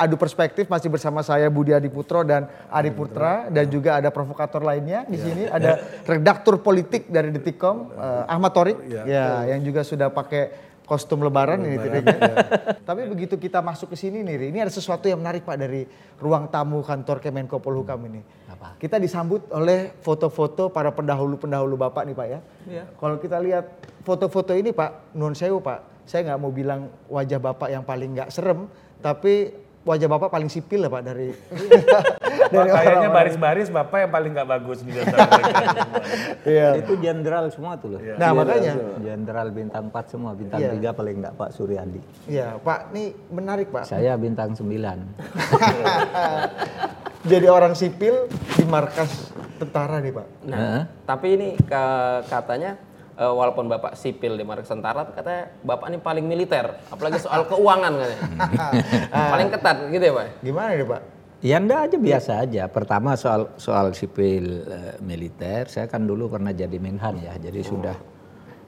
[0.00, 5.04] adu perspektif masih bersama saya Budi Adiputro dan Ari Putra dan juga ada provokator lainnya
[5.04, 5.44] di sini.
[5.44, 9.44] Ada redaktur politik dari Detikcom eh, Ahmad Torik ya.
[9.44, 12.18] yang juga sudah pakai kostum lebaran ini tipenya.
[12.88, 15.86] Tapi begitu kita masuk ke sini nih, ini ada sesuatu yang menarik Pak dari
[16.18, 18.18] ruang tamu kantor Kemenko Polhukam ini.
[18.74, 22.40] Kita disambut oleh foto-foto para pendahulu-pendahulu Bapak nih Pak ya.
[22.98, 23.70] Kalau kita lihat
[24.02, 28.34] foto-foto ini Pak, nun sewu Pak, saya nggak mau bilang wajah Bapak yang paling nggak
[28.34, 28.66] serem,
[28.98, 31.28] tapi wajah Bapak paling sipil lah Pak dari
[32.50, 35.22] Wah, kayaknya baris-baris bapak yang paling nggak bagus di mereka.
[36.42, 36.82] Iya.
[36.82, 38.00] Itu jenderal semua tuh loh.
[38.02, 38.74] Nah, makanya.
[38.98, 40.90] Jenderal bintang 4 semua, bintang Iya.
[40.90, 42.00] 3 paling enggak Pak Suryadi.
[42.26, 43.86] Iya, Pak, ini menarik Pak.
[43.86, 44.66] Saya bintang 9.
[47.30, 50.26] Jadi orang sipil di markas tentara nih Pak.
[50.48, 50.82] Nah, Heeh.
[51.04, 52.80] tapi ini ke- katanya
[53.20, 57.44] eh, walaupun Bapak sipil di markas tentara, tapi katanya Bapak ini paling militer, apalagi soal
[57.44, 58.26] keuangan katanya.
[59.36, 60.26] paling ketat gitu ya, Pak?
[60.40, 61.02] Gimana nih Pak?
[61.40, 62.62] Ya enggak aja biasa aja.
[62.68, 67.32] Pertama soal soal sipil eh, militer, saya kan dulu pernah jadi Menhan ya.
[67.40, 67.96] Jadi sudah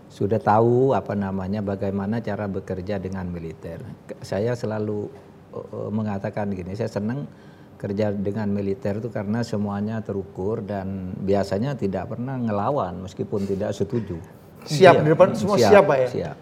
[0.08, 3.76] sudah tahu apa namanya bagaimana cara bekerja dengan militer.
[4.24, 5.04] Saya selalu
[5.52, 7.28] eh, eh, mengatakan gini, saya senang
[7.76, 14.16] kerja dengan militer itu karena semuanya terukur dan biasanya tidak pernah ngelawan meskipun tidak setuju.
[14.66, 16.08] Siap Iya, di depan semua siap, Pak ya?
[16.08, 16.36] Siap.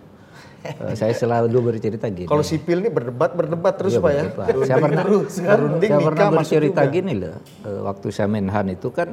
[0.60, 2.28] Eh, saya selalu bercerita gini.
[2.28, 4.24] Kalau sipil nih berdebat berdebat terus Iya, Pak ya.
[4.28, 4.46] Pak.
[4.68, 6.92] Saya pernah, Berunding, saya pernah bercerita juga.
[6.92, 7.36] gini loh.
[7.64, 9.08] eh, waktu saya Menhan itu kan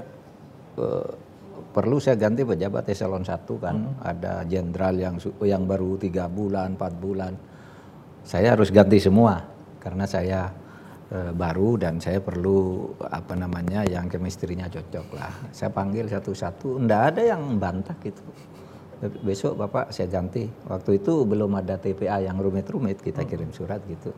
[0.76, 1.10] eh,
[1.72, 3.76] perlu saya ganti pejabat eselon 1 kan.
[3.80, 3.96] Hmm.
[4.04, 7.32] Ada jenderal yang yang baru tiga bulan, empat bulan.
[8.28, 9.40] Saya harus ganti semua
[9.80, 10.52] karena saya
[11.08, 15.32] eh, baru dan saya perlu apa namanya yang chemistry-nya cocok lah.
[15.56, 18.20] Saya panggil satu-satu, enggak ada yang bantah gitu.
[18.98, 20.50] Besok Bapak saya ganti.
[20.66, 23.30] Waktu itu belum ada TPA yang rumit-rumit, kita Hmm.
[23.30, 24.10] kirim surat gitu.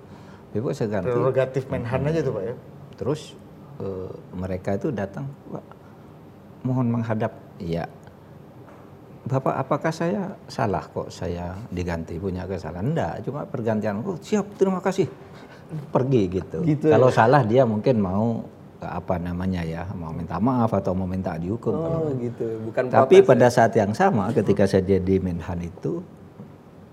[0.55, 1.11] Besok saya ganti.
[1.11, 2.55] Prerogatif Menhan aja tuh Pak ya.
[2.95, 3.21] Terus
[3.79, 5.65] eh, mereka itu datang, Pak,
[6.67, 7.31] mohon menghadap.
[7.59, 7.87] Iya.
[9.23, 12.91] Bapak, apakah saya salah kok saya diganti punya kesalahan?
[12.95, 14.01] Enggak, cuma pergantian.
[14.03, 15.05] Oh, siap, terima kasih.
[15.93, 16.65] Pergi gitu.
[16.65, 18.41] Gitu Kalau salah dia mungkin mau
[18.81, 21.73] apa namanya ya, mau minta maaf atau mau minta dihukum.
[21.73, 22.47] kalau Oh, gitu.
[22.63, 25.99] Bukan tapi pada saat yang sama ketika saya jadi Menhan itu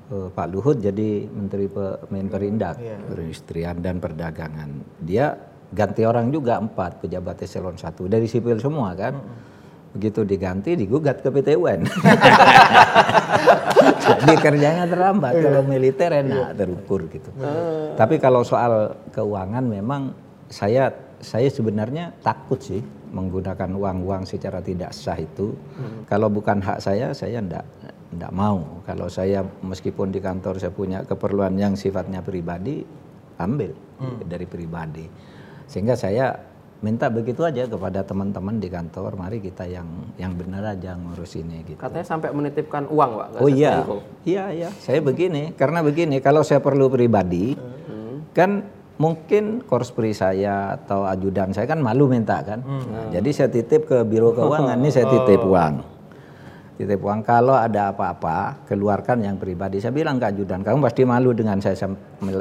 [0.08, 2.98] eh, Pak Luhut jadi Menteri Pe- Menperindak Iya.
[3.04, 4.70] Perindustrian dan Perdagangan.
[4.98, 5.38] Dia
[5.68, 9.14] ganti orang juga empat pejabat eselon satu dari sipil semua kan.
[9.92, 11.86] Begitu diganti digugat ke PT UN.
[14.02, 15.32] jadi kerjanya terlambat.
[15.34, 17.30] Kalau militer enak terukur gitu.
[17.94, 18.72] Tapi kalau soal
[19.10, 20.12] keuangan memang
[20.46, 22.80] saya saya sebenarnya takut sih
[23.12, 25.56] menggunakan uang-uang secara tidak sah itu.
[26.10, 27.64] Kalau bukan hak saya, saya ndak
[28.16, 28.82] ndak mau.
[28.86, 32.84] Kalau saya meskipun di kantor saya punya keperluan yang sifatnya pribadi,
[33.40, 33.72] ambil
[34.24, 35.06] dari pribadi.
[35.66, 36.36] Sehingga saya
[36.84, 39.88] minta begitu aja kepada teman-teman di kantor, mari kita yang
[40.20, 41.80] yang benar aja ngurus ini gitu.
[41.80, 43.28] Katanya sampai menitipkan uang, Pak.
[43.40, 43.80] Oh iya,
[44.28, 44.68] iya iya.
[44.76, 47.56] Saya begini, karena begini, kalau saya perlu pribadi,
[48.36, 52.64] kan mungkin korspri saya atau ajudan saya kan malu minta kan.
[52.64, 55.74] Nah, jadi saya titip ke biro keuangan, ini saya titip uang.
[56.76, 59.80] Titip uang, kalau ada apa-apa, keluarkan yang pribadi.
[59.80, 61.96] Saya bilang ke ajudan, kamu pasti malu dengan saya sam-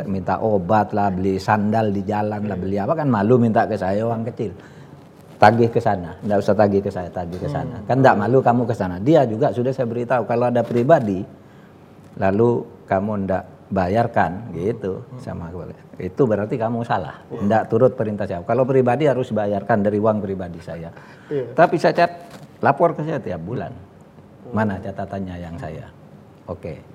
[0.07, 4.03] minta obat lah, beli sandal di jalan lah, beli apa kan malu minta ke saya
[4.03, 4.51] uang kecil
[5.35, 7.83] tagih ke sana, nggak usah tagih ke saya, tagih ke sana.
[7.83, 8.95] Kan nggak malu kamu ke sana.
[9.03, 11.21] Dia juga sudah saya beritahu kalau ada pribadi,
[12.15, 15.49] lalu kamu ndak bayarkan gitu sama
[15.95, 18.43] itu berarti kamu salah, ndak turut perintah saya.
[18.43, 20.91] Kalau pribadi harus bayarkan dari uang pribadi saya.
[21.55, 22.11] Tapi saya cat
[22.59, 23.71] lapor ke saya tiap bulan.
[24.51, 25.87] Mana catatannya yang saya?
[26.45, 26.94] Oke.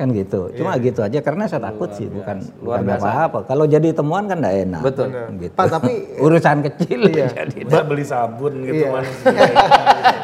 [0.00, 0.48] Kan gitu.
[0.56, 3.44] Cuma gitu aja karena saya takut sih bukan bukan apa-apa.
[3.44, 4.80] Kalau jadi temuan kan enggak enak.
[4.80, 5.12] Betul.
[5.36, 5.52] Gitu.
[5.52, 7.68] Pak, tapi- urusan kecil jadi.
[7.68, 8.90] Mbak beli sabun gitu Iya.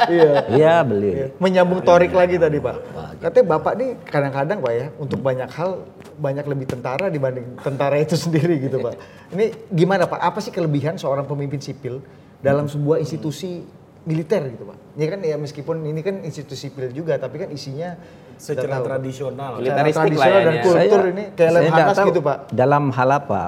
[0.06, 0.32] Iya.
[0.48, 1.10] Iya beli.
[1.36, 2.76] Menyambung Torik lagi tadi Pak.
[3.20, 5.84] Katanya Bapak nih kadang-kadang Pak ya untuk banyak hal
[6.16, 8.96] banyak lebih tentara dibanding tentara itu sendiri gitu Pak.
[9.36, 10.24] Ini gimana Pak?
[10.24, 12.00] Apa sih kelebihan seorang pemimpin sipil
[12.40, 13.60] dalam sebuah institusi
[14.08, 14.96] militer gitu Pak?
[14.96, 17.92] Ya kan ya meskipun ini kan institusi sipil juga tapi kan isinya
[18.38, 18.84] secara tahu.
[18.88, 19.52] tradisional.
[19.58, 20.62] Tradisional lah ya dan ya.
[20.64, 22.36] kultur ini kayak saya Lemhanas tahu gitu Pak.
[22.52, 23.42] Dalam hal apa?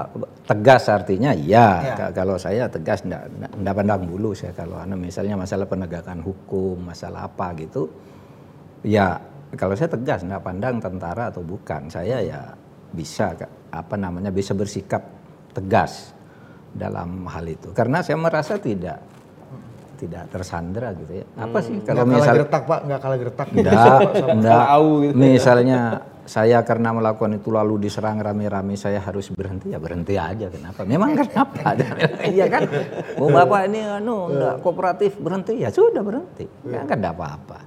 [0.45, 1.67] Tegas artinya ya.
[1.81, 1.95] Ya.
[1.95, 6.77] Ka- Kalau saya tegas enggak, enggak pandang bulu saya kalau anu misalnya masalah penegakan hukum,
[6.81, 7.87] masalah apa gitu.
[8.81, 9.21] Ya
[9.53, 11.89] kalau saya tegas enggak pandang tentara atau bukan.
[11.89, 12.41] Saya ya
[12.89, 13.37] bisa
[13.69, 15.05] apa namanya bisa bersikap
[15.53, 16.13] tegas
[16.73, 17.69] dalam hal itu.
[17.73, 19.01] Karena saya merasa tidak
[19.99, 21.25] tidak tersandra gitu ya.
[21.35, 23.47] Apa sih kalau Nggak kalah misal gertak Pak, nggak kalah gertak.
[23.51, 23.99] Enggak,
[24.31, 24.65] enggak.
[25.19, 25.79] Misalnya
[26.23, 29.75] saya karena melakukan itu lalu diserang rame-rame saya harus berhenti.
[29.75, 30.87] Ya berhenti aja kenapa?
[30.87, 31.75] Memang kenapa?
[32.31, 32.61] Iya kan?
[33.19, 35.59] Mau bapak ini anu enggak kooperatif berhenti.
[35.59, 36.47] Ya sudah berhenti.
[36.63, 37.59] Kan kan enggak apa-apa.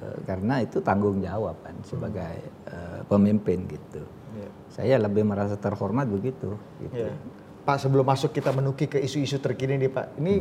[0.00, 2.34] Eh, karena itu tanggung jawab kan sebagai
[2.70, 4.00] eh, pemimpin gitu.
[4.70, 7.04] Saya lebih merasa terhormat begitu gitu.
[7.04, 7.12] Iya.
[7.66, 10.06] Pak sebelum masuk kita menuki ke isu-isu terkini nih Pak.
[10.22, 10.34] Ini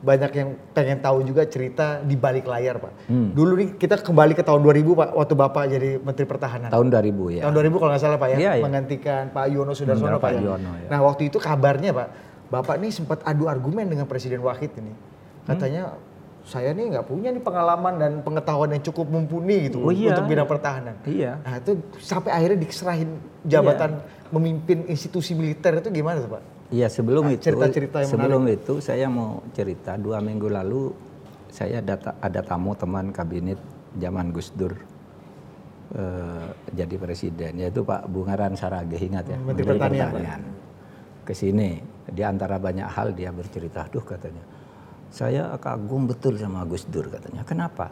[0.00, 3.04] banyak yang pengen tahu juga cerita di balik layar Pak.
[3.08, 6.72] Dulu nih kita kembali ke tahun 2000 Pak waktu Bapak jadi Menteri Pertahanan.
[6.72, 8.64] tahun 2000 ya Tahun 2000 kalau nggak salah Pak ya, Iya, iya.
[8.64, 10.40] menggantikan Pak Yono Sudarsono Pak Pak ya.
[10.40, 10.88] Yono, ya.
[10.88, 12.08] Nah waktu itu kabarnya Pak,
[12.48, 14.96] Bapak nih sempat adu argumen dengan Presiden Wahid ini.
[15.44, 16.00] Katanya
[16.40, 20.24] saya nih nggak punya nih pengalaman dan pengetahuan yang cukup mumpuni gitu Oh, iya, untuk
[20.26, 20.96] bidang pertahanan.
[21.04, 21.36] Iya.
[21.44, 24.00] Nah itu sampai akhirnya diserahin jabatan
[24.32, 26.42] memimpin institusi militer itu gimana tuh Pak?
[26.70, 30.94] Iya sebelum Ah, itu cerita-cerita yang sebelum itu saya mau cerita dua minggu lalu
[31.50, 33.58] saya data, ada tamu teman kabinet
[33.98, 34.70] zaman Gus Dur
[35.98, 39.38] eh, jadi presiden yaitu Pak Bungaran Sarage ingat ya?
[39.42, 40.42] Menteri Pertanian,
[41.26, 44.46] ke sini di antara banyak hal dia bercerita duh katanya.
[45.10, 47.42] Saya kagum betul sama Gus Dur katanya.
[47.42, 47.90] Kenapa?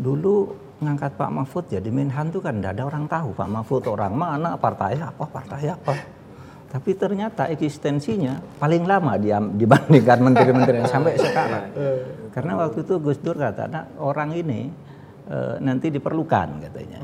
[0.00, 0.48] Dulu
[0.80, 4.54] ngangkat Pak Mahfud jadi Menhan tuh kan tidak ada orang tahu Pak Mahfud orang mana
[4.54, 6.17] partai apa partai apa
[6.68, 11.64] tapi ternyata eksistensinya paling lama dia dibandingkan menteri-menteri yang sampai sekarang.
[12.34, 14.68] Karena waktu itu Gus Dur kata "Nah, orang ini
[15.32, 17.00] eh, nanti diperlukan katanya.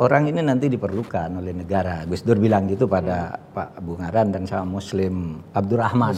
[0.00, 2.08] Orang ini nanti diperlukan oleh negara.
[2.08, 6.16] Gus Dur bilang gitu pada Pak Bungaran dan sama Muslim Abdurrahman.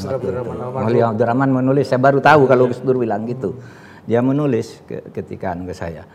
[0.87, 3.59] Muslim Abdurrahman menulis saya baru tahu kalau Gus Dur bilang gitu.
[4.07, 6.07] Dia menulis ke, ketika anu ke saya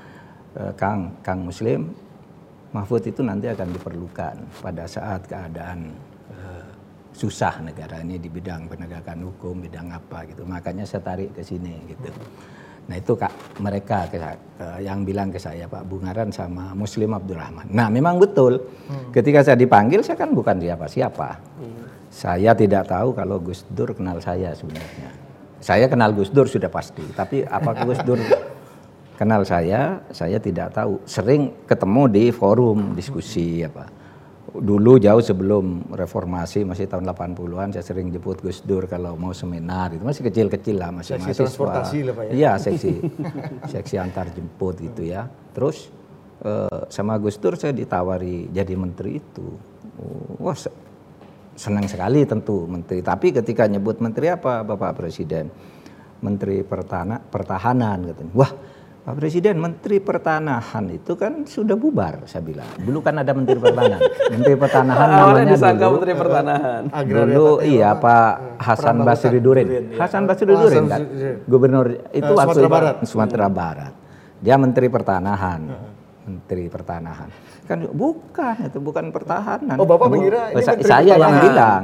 [0.55, 1.91] "Eh, Kang Kang Muslim
[2.71, 6.10] Mahfud itu nanti akan diperlukan pada saat keadaan eh,
[7.11, 10.47] susah negara ini di bidang penegakan hukum, bidang apa gitu.
[10.47, 12.09] Makanya saya tarik ke sini gitu.
[12.89, 17.69] Nah itu kak mereka ke eh, yang bilang ke saya Pak Bungaran sama Muslim Abdurrahman.
[17.69, 18.57] Nah memang betul.
[19.13, 21.29] Ketika saya dipanggil saya kan bukan siapa-siapa.
[22.11, 25.07] Saya tidak tahu kalau Gus Dur kenal saya sebenarnya.
[25.63, 27.05] Saya kenal Gus Dur sudah pasti.
[27.15, 28.19] Tapi apakah Gus Dur
[29.15, 30.99] kenal saya, saya tidak tahu.
[31.05, 34.00] Sering ketemu di forum diskusi apa.
[34.51, 39.95] Dulu jauh sebelum reformasi masih tahun 80-an saya sering jemput Gus Dur kalau mau seminar
[39.95, 41.39] itu masih kecil-kecil lah masih Seksi mahasiswa.
[41.48, 42.31] transportasi lah, Pak, ya?
[42.36, 42.92] Iya, seksi
[43.65, 45.24] seksi antar jemput gitu ya.
[45.56, 45.88] Terus
[46.44, 49.48] eh, sama Gus Dur saya ditawari jadi menteri itu.
[50.36, 50.75] Wah, se-
[51.56, 53.00] senang sekali tentu menteri.
[53.00, 55.48] Tapi ketika nyebut menteri apa Bapak Presiden?
[56.19, 58.33] Menteri Pertana, Pertahanan katanya.
[58.36, 58.51] Wah,
[59.01, 62.69] Pak Presiden Menteri Pertanahan itu kan sudah bubar saya bilang.
[62.77, 63.98] Dulu kan ada Menteri Pertahanan.
[64.30, 65.94] Menteri Pertanahan Awalnya namanya disangka dulu.
[65.98, 66.81] Menteri Pertanahan.
[67.01, 69.68] Dulu iya Pak Hasan Basri Durin.
[69.98, 71.01] Hasan Basri Durin kan
[71.50, 72.95] gubernur itu Eh, waktu Sumatera itu Barat.
[73.01, 73.94] Sumatera Barat.
[74.38, 75.62] Dia Menteri Pertanahan.
[76.21, 77.30] Menteri Pertanahan.
[77.65, 79.81] Kan bukan itu bukan pertahanan.
[79.81, 81.83] Oh, Bapak mengira ini Menteri saya yang bilang.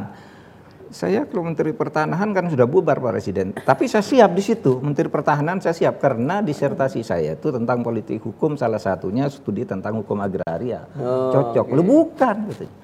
[0.88, 3.48] Saya kalau Menteri Pertahanan kan sudah bubar Pak Presiden.
[3.56, 4.80] Tapi saya siap di situ.
[4.80, 10.00] Menteri Pertahanan saya siap karena disertasi saya itu tentang politik hukum salah satunya studi tentang
[10.00, 10.88] hukum agraria.
[10.96, 11.68] Cocok.
[11.76, 12.76] Lu bukan katanya.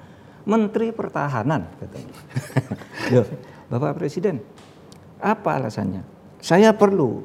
[0.44, 2.14] Menteri Pertahanan katanya.
[3.16, 3.26] Loh,
[3.72, 4.44] Bapak Presiden,
[5.16, 6.04] apa alasannya?
[6.44, 7.24] Saya perlu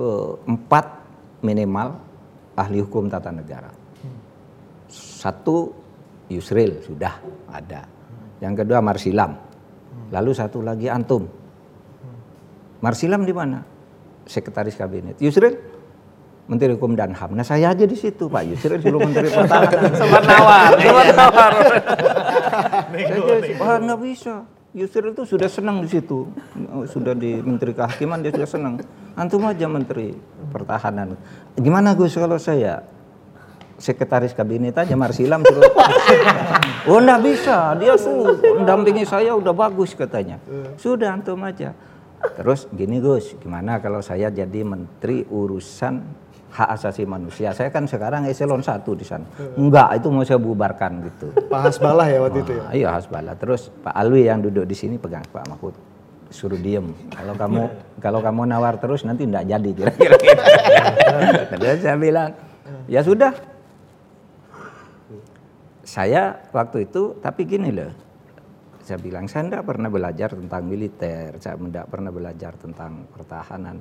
[0.00, 0.86] eh, empat
[1.44, 2.00] minimal
[2.56, 3.68] ahli hukum tata negara.
[4.92, 5.72] Satu
[6.32, 7.20] Yusril sudah
[7.52, 7.84] ada.
[8.40, 9.51] Yang kedua Marsilam.
[10.12, 11.24] Lalu satu lagi Antum.
[12.84, 13.64] Marsilam di mana?
[14.28, 15.18] Sekretaris Kabinet.
[15.18, 15.56] Yusril
[16.52, 17.32] Menteri Hukum dan HAM.
[17.32, 19.92] Nah saya aja di situ Pak Yusril dulu Menteri Pertahanan.
[20.00, 21.52] Sempat nawar, sempat nawar.
[23.62, 24.34] Saya nggak bisa.
[24.72, 26.32] Yusril itu sudah senang di situ,
[26.88, 28.74] sudah di Menteri Kehakiman dia sudah senang.
[29.16, 30.16] Antum aja Menteri
[30.48, 31.12] Pertahanan.
[31.60, 32.80] Gimana Gus kalau saya
[33.82, 35.66] sekretaris kabinet aja Marsilam suruh.
[36.86, 40.38] oh nggak bisa, dia tuh mendampingi saya udah bagus katanya.
[40.78, 41.74] Sudah antum aja.
[42.38, 45.98] Terus gini Gus, gimana kalau saya jadi menteri urusan
[46.54, 47.50] hak asasi manusia?
[47.50, 49.26] Saya kan sekarang eselon 1 di sana.
[49.58, 51.34] Enggak, itu mau saya bubarkan gitu.
[51.50, 52.62] Pak Hasbalah ya waktu itu ya.
[52.62, 53.34] Wah, Iya Hasbala.
[53.34, 55.74] Terus Pak Alwi yang duduk di sini pegang Pak Mahfud.
[56.30, 56.94] Suruh diem.
[57.10, 57.62] Kalau kamu
[57.98, 60.16] kalau kamu nawar terus nanti enggak jadi kira-kira.
[61.52, 62.32] Terus saya bilang,
[62.88, 63.51] ya sudah.
[65.92, 67.92] Saya waktu itu, tapi gini loh.
[68.80, 71.36] Saya bilang, saya enggak pernah belajar tentang militer.
[71.36, 73.76] Saya enggak pernah belajar tentang pertahanan.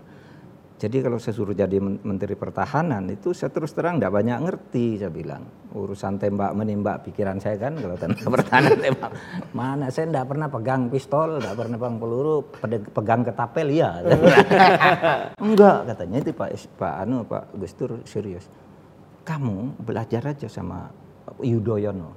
[0.76, 4.98] Jadi kalau saya suruh jadi men- menteri pertahanan itu saya terus terang tidak banyak ngerti
[4.98, 5.46] saya bilang
[5.78, 9.12] urusan tembak menembak pikiran saya kan kalau tentang pertahanan tembak
[9.54, 12.38] mana saya tidak pernah pegang pistol tidak pernah pegang peluru
[12.98, 13.90] pegang ketapel ya
[15.54, 18.50] enggak katanya itu Pak Pak Anu Pak Gus Dur serius
[19.22, 20.90] kamu belajar aja sama
[21.44, 22.10] Yudhoyono.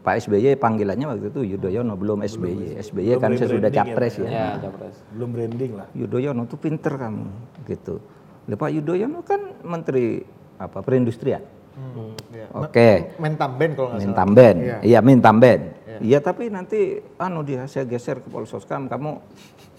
[0.00, 2.80] Pak SBY panggilannya waktu itu Yudhoyono belum SBY.
[2.80, 4.28] SBY kan belum sesudah rebranding ya, capres ya.
[4.28, 4.96] Ya, capres.
[5.12, 5.86] Belum branding lah.
[5.92, 7.26] Yudhoyono tuh pinter kamu
[7.68, 8.00] gitu.
[8.48, 10.24] Lah Pak Yudhoyono kan menteri
[10.56, 11.44] apa perindustrian.
[11.76, 12.46] Hmm, ya.
[12.56, 13.16] Oke.
[13.16, 14.08] Mentamben kalau nggak salah.
[14.08, 14.56] Mintamben.
[14.60, 14.76] Iya.
[14.84, 15.60] Iya, Mintamben.
[16.00, 19.20] Iya, tapi nanti anu dia saya geser ke Polsoskam, kamu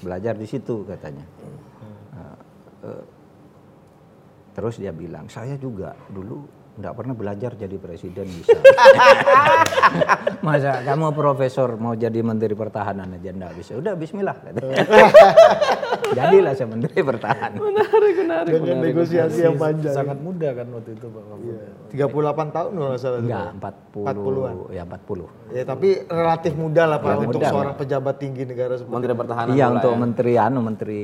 [0.06, 1.26] belajar di situ katanya.
[2.14, 2.38] Nah,
[2.86, 3.04] eh,
[4.54, 6.46] terus dia bilang, saya juga dulu
[6.82, 8.58] nggak pernah belajar jadi presiden bisa.
[10.46, 13.78] Masa kamu profesor mau jadi menteri pertahanan aja nggak bisa?
[13.78, 14.34] Udah Bismillah.
[16.18, 17.62] Jadilah saya menteri pertahanan.
[17.62, 18.52] Menarik, menarik.
[18.58, 19.94] Dengan negosiasi yang panjang.
[19.94, 21.56] Sangat muda kan waktu itu Pak Mahfud.
[21.94, 22.10] Iya.
[22.10, 23.20] 38 tahun kalau nggak salah.
[23.22, 23.48] Enggak,
[23.94, 24.10] 40.
[24.10, 24.56] 40-an.
[24.74, 25.54] Ya 40.
[25.54, 29.14] Ya tapi relatif muda lah Pak Ya, untuk muda, seorang pejabat tinggi negara seperti Menteri
[29.14, 29.54] Pertahanan.
[29.54, 30.00] Iya untuk ya.
[30.02, 31.02] menteri anu menteri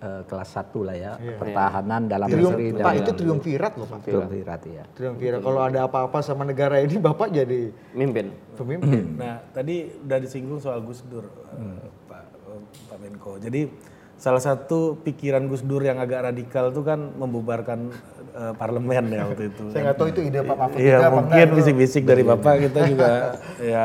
[0.00, 3.98] eh, kelas satu lah ya, pertahanan dalam Trium- negeri Pak dan itu triumvirat loh Pak.
[4.02, 4.84] triumvirat ya.
[4.90, 5.38] Triumvirat.
[5.38, 8.32] Kalau ada apa-apa sama negara ini Bapak jadi Mimpin.
[8.52, 9.14] pemimpin.
[9.14, 13.36] Nah, tadi udah disinggung soal Gus Dur, eh, Pak eh, Pak Menko.
[13.36, 13.68] Jadi
[14.14, 17.88] salah satu pikiran Gus Dur yang agak radikal itu kan membubarkan
[18.30, 19.64] eh, parlemen ya waktu itu.
[19.68, 21.56] Saya nggak tahu itu ide Pak Mahfud Iya mungkin itu.
[21.56, 23.12] bisik-bisik dari bapak kita juga
[23.66, 23.84] ya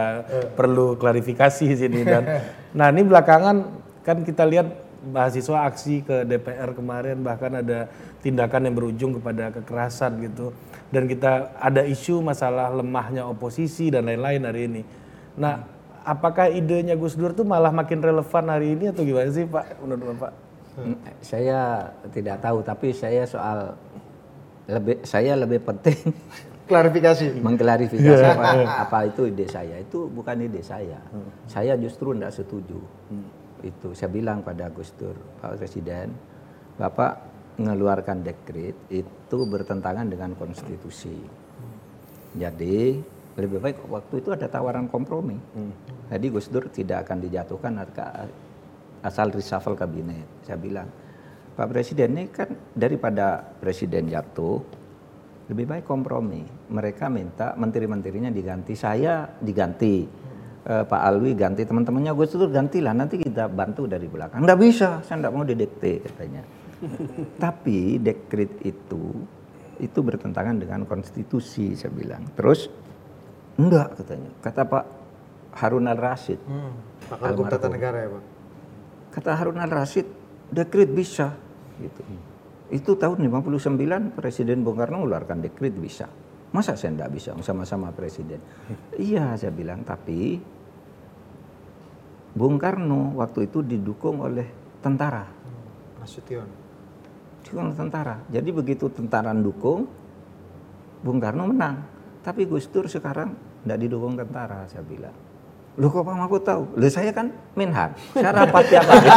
[0.51, 2.23] perlu klarifikasi di sini dan
[2.71, 3.55] nah ini belakangan
[4.01, 7.87] kan kita lihat mahasiswa aksi ke DPR kemarin bahkan ada
[8.19, 10.49] tindakan yang berujung kepada kekerasan gitu
[10.89, 14.81] dan kita ada isu masalah lemahnya oposisi dan lain-lain hari ini.
[15.37, 15.61] Nah
[16.01, 20.17] apakah idenya Gus Dur tuh malah makin relevan hari ini atau gimana sih Pak menurut
[20.17, 20.31] bapak?
[20.75, 21.59] Mm, Saya
[22.11, 23.77] tidak tahu tapi saya soal
[24.65, 25.97] lebih saya lebih penting
[26.65, 27.45] Klarifikasi.
[27.45, 30.97] mengklarifikasi apa, apa itu ide saya itu bukan ide saya.
[31.45, 32.81] Saya justru tidak setuju.
[33.65, 36.13] Itu saya bilang pada Gus Dur, Pak Presiden,
[36.77, 41.17] Bapak mengeluarkan dekret itu bertentangan dengan konstitusi.
[42.35, 43.01] Jadi
[43.35, 45.39] lebih baik waktu itu ada tawaran kompromi.
[46.11, 47.73] Jadi Gus Dur tidak akan dijatuhkan
[49.01, 50.45] asal reshuffle kabinet.
[50.45, 50.87] Saya bilang,
[51.55, 54.59] Pak Presiden ini kan daripada Presiden jatuh,
[55.47, 56.43] lebih baik kompromi.
[56.69, 60.24] Mereka minta menteri-menterinya diganti, saya diganti.
[60.65, 64.41] Eh, Pak Alwi ganti teman-temannya Gus Dur gantilah nanti kita bantu dari belakang.
[64.41, 66.41] Nggak bisa, saya nggak mau didikte katanya.
[67.45, 69.13] Tapi dekret itu
[69.77, 72.25] itu bertentangan dengan konstitusi saya bilang.
[72.33, 72.65] Terus
[73.61, 74.31] enggak katanya.
[74.41, 74.85] Kata Pak
[75.61, 76.41] Harun Al Rasid.
[76.41, 76.73] Hmm.
[77.13, 78.23] Pakar hukum tata negara ya Pak.
[79.21, 80.09] Kata Harun Al Rasid,
[80.49, 81.37] dekret bisa
[81.77, 82.01] gitu.
[82.73, 86.09] Itu tahun 59 Presiden Bung Karno mengeluarkan dekret bisa.
[86.49, 88.39] Masa saya enggak bisa sama-sama presiden?
[88.97, 90.39] iya saya bilang, tapi
[92.35, 94.43] Bung Karno waktu itu didukung oleh
[94.83, 95.23] tentara.
[96.03, 96.43] Nasution.
[97.39, 98.19] Didukung oleh tentara.
[98.27, 99.87] Jadi begitu tentara dukung,
[100.99, 101.79] Bung Karno menang.
[102.19, 103.31] Tapi Gus Dur sekarang
[103.63, 105.15] tidak didukung tentara, saya bilang.
[105.79, 106.63] Loh kok Pak Mahfud tahu?
[106.75, 109.09] Loh saya kan Menhan, saya rapat tiap hari.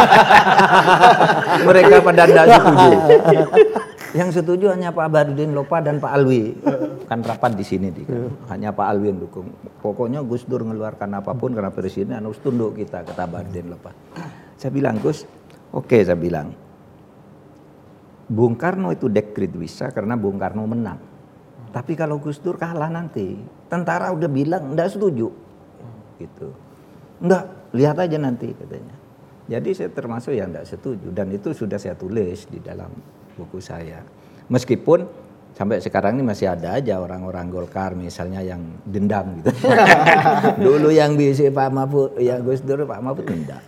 [1.71, 2.89] Mereka pada tidak setuju.
[4.17, 6.57] Yang setuju hanya Pak Barudin Lopa dan Pak Alwi.
[7.05, 8.09] Kan rapat di sini di.
[8.49, 9.53] Hanya Pak Alwi yang dukung.
[9.85, 13.93] Pokoknya Gus Dur mengeluarkan apa pun karena presiden harus tunduk kita kata Barudin Lopa.
[14.57, 15.29] Saya bilang Gus,
[15.77, 16.57] oke saya bilang.
[18.29, 21.01] Bung Karno itu dekrit bisa karena Bung Karno menang.
[21.69, 23.37] Tapi kalau Gus Dur kalah nanti,
[23.69, 25.29] tentara udah bilang enggak setuju.
[26.17, 26.49] Gitu.
[27.21, 27.45] Enggak,
[27.77, 28.97] lihat aja nanti katanya.
[29.49, 32.93] Jadi saya termasuk yang enggak setuju dan itu sudah saya tulis di dalam
[33.39, 34.03] buku saya.
[34.51, 35.07] Meskipun
[35.55, 39.55] sampai sekarang ini masih ada aja orang-orang Golkar misalnya yang dendam gitu.
[40.67, 43.63] Dulu yang bisa Pak Mahfud, ya Gus Dur Pak Mahfud enggak.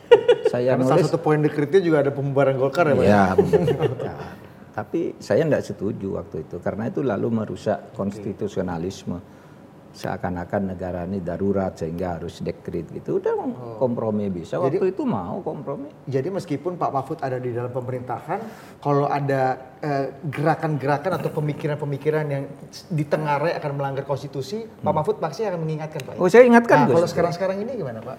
[0.51, 3.05] Saya Karena salah nulis satu poin dekretnya juga ada pembubaran Golkar ya Pak.
[3.07, 3.79] Ya, benar.
[4.71, 9.40] Tapi saya tidak setuju waktu itu karena itu lalu merusak konstitusionalisme.
[9.91, 13.19] Seakan-akan negara ini darurat sehingga harus dekrit gitu.
[13.19, 13.35] Udah
[13.77, 14.57] kompromi bisa.
[14.57, 15.91] Waktu itu mau kompromi.
[16.07, 18.39] Jadi meskipun Pak Mahfud ada di dalam pemerintahan,
[18.79, 22.45] kalau ada eh, gerakan-gerakan atau pemikiran-pemikiran yang
[22.87, 26.15] ditengarai akan melanggar konstitusi, Pak Mahfud pasti akan mengingatkan Pak.
[26.17, 26.95] Oh saya ingatkan Nah, Gus.
[26.97, 28.17] kalau sekarang-sekarang ini gimana Pak?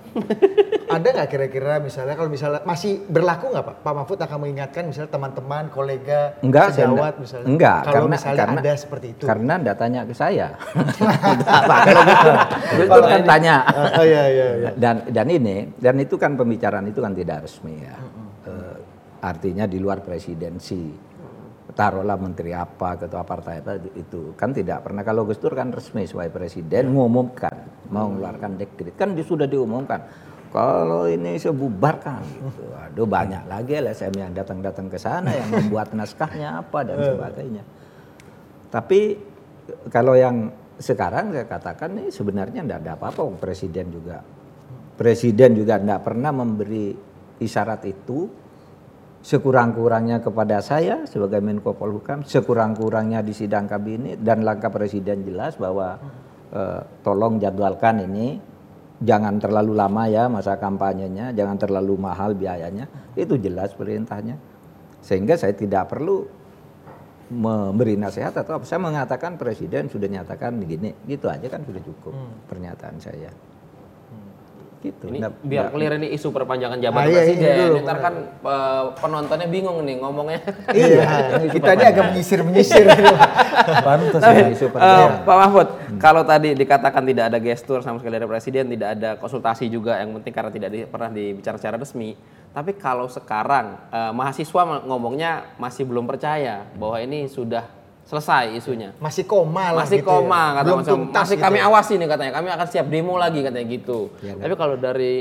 [1.00, 3.76] ada nggak kira-kira misalnya kalau misalnya masih berlaku nggak Pak?
[3.80, 7.48] Pak Mahfud akan mengingatkan misalnya teman-teman, kolega, Enggak, sejawat enggak, misalnya.
[7.48, 9.24] enggak kalau karena misalnya karena ada seperti itu.
[9.24, 10.48] Karena enggak tanya ke saya.
[11.66, 12.04] Pak, kalau
[12.78, 13.56] Gus Dur kan tanya.
[13.98, 14.70] oh iya iya iya.
[14.76, 17.96] Dan dan ini dan itu kan pembicaraan itu kan tidak resmi ya.
[18.48, 18.78] Eh,
[19.22, 21.10] artinya di luar presidensi.
[21.72, 26.04] Taruhlah menteri apa, ketua partai apa itu kan tidak pernah kalau Gus Dur kan resmi
[26.04, 30.04] sebagai presiden mengumumkan mau mengeluarkan dekret kan sudah diumumkan.
[30.52, 32.64] Kalau ini sebubarkan gitu.
[32.76, 37.64] Aduh banyak lagi LSM yang datang-datang ke sana yang membuat naskahnya apa dan sebagainya.
[38.68, 39.16] Tapi
[39.88, 40.52] kalau yang
[40.82, 43.38] sekarang saya katakan nih sebenarnya tidak ada apa-apa.
[43.38, 44.18] Presiden juga.
[44.98, 46.98] Presiden juga tidak pernah memberi
[47.38, 48.42] isyarat itu.
[49.22, 56.02] Sekurang-kurangnya kepada saya sebagai Menko Polhukam sekurang-kurangnya di sidang kabinet dan langkah presiden jelas bahwa
[56.50, 58.42] eh, tolong jadwalkan ini.
[59.02, 62.90] Jangan terlalu lama ya masa kampanyenya jangan terlalu mahal biayanya.
[63.14, 64.38] Itu jelas perintahnya.
[65.06, 66.41] Sehingga saya tidak perlu
[67.32, 68.68] memberi nasihat atau apa.
[68.68, 72.14] Saya mengatakan presiden sudah nyatakan begini, gitu aja kan sudah cukup
[72.52, 73.32] pernyataan saya.
[74.82, 75.06] Gitu.
[75.08, 77.54] Ini Nggak- biar nggak- clear ini isu perpanjangan jabatan Ah, iya, presiden.
[77.56, 77.78] dulu.
[77.82, 80.42] Ntar kan eh, penontonnya bingung nih ngomongnya.
[80.74, 81.06] Iya,
[81.54, 82.86] kita ini agak menyisir-menyisir.
[83.62, 84.50] Pantas ya.
[84.50, 85.22] isu perpanjangan.
[85.22, 89.68] Pak Mahfud, kalau tadi dikatakan tidak ada gestur sama sekali dari presiden, tidak ada konsultasi
[89.68, 92.18] juga, yang penting karena tidak di- pernah dibicara secara resmi.
[92.50, 97.64] Tapi kalau sekarang eh, mahasiswa ngomongnya masih belum percaya bahwa ini sudah
[98.12, 98.92] selesai isunya.
[98.98, 100.20] Masih koma lah Masih gitu ya.
[100.20, 100.92] koma kata Belum Mas Om.
[100.94, 101.64] tuntas Masih gitu kami ya.
[101.66, 102.32] awasi nih katanya.
[102.34, 104.00] Kami akan siap demo lagi katanya gitu.
[104.20, 105.14] Iya, Tapi kalau dari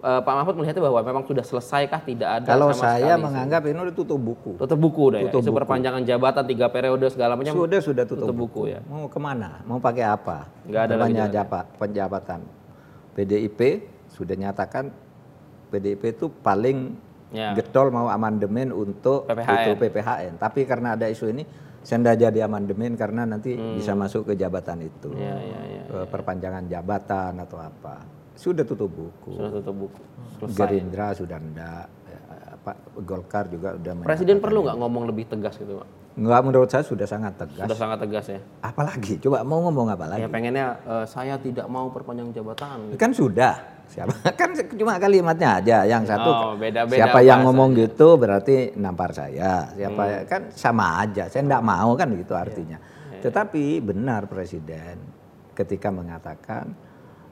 [0.00, 3.24] eh, Pak Mahfud melihatnya bahwa memang sudah selesai kah tidak ada Kalau sama saya sekali
[3.24, 4.52] menganggap ini udah tutup buku.
[4.56, 5.18] tutup buku deh.
[5.18, 5.24] ya.
[5.28, 5.58] Tutup Isu buku.
[5.60, 7.52] perpanjangan jabatan tiga periode segala macam.
[7.54, 8.80] Sudah sudah tutup, tutup buku ya.
[8.82, 9.60] Mau ke mana?
[9.62, 10.48] Mau pakai apa?
[10.64, 11.60] Nggak ada lagi apa?
[11.76, 12.40] Penjabatan.
[13.12, 13.60] PDIP
[14.08, 14.88] sudah nyatakan
[15.68, 16.96] PDIP itu paling
[17.28, 17.50] Ya.
[17.52, 19.50] getol mau amandemen untuk PPHN.
[19.58, 20.32] itu PPHN.
[20.38, 21.42] Tapi karena ada isu ini,
[21.84, 23.76] saya tidak jadi amandemen karena nanti Hmm.
[23.76, 25.12] bisa masuk ke jabatan itu.
[25.14, 25.82] Ya, ya, ya.
[25.94, 28.00] Eh, Perpanjangan jabatan atau apa.
[28.34, 29.36] Sudah tutup buku.
[29.36, 30.00] Sudah tutup buku.
[30.40, 30.56] Selesai.
[30.56, 31.86] Gerindra sudah enggak.
[32.04, 32.20] Ya,
[32.58, 35.88] Pak Golkar juga udah Presiden perlu nggak ngomong lebih tegas gitu, Pak?
[36.14, 37.66] Enggak menurut saya sudah sangat tegas.
[37.66, 38.38] Sudah sangat tegas ya.
[38.60, 40.22] Apalagi coba mau ngomong apa lagi?
[40.22, 42.88] Ya pengennya eh, saya tidak mau perpanjang jabatan.
[42.88, 42.96] gitu.
[42.96, 43.54] Kan sudah.
[43.86, 45.78] Siapa kan cuma kalimatnya aja.
[45.84, 49.70] Yang satu Oh, beda-beda siapa yang ngomong gitu berarti nampar saya.
[49.70, 50.24] Siapa Hmm.
[50.26, 51.28] kan sama aja.
[51.28, 52.78] Saya enggak mau kan gitu artinya.
[53.20, 55.00] Tetapi benar presiden
[55.52, 56.74] ketika mengatakan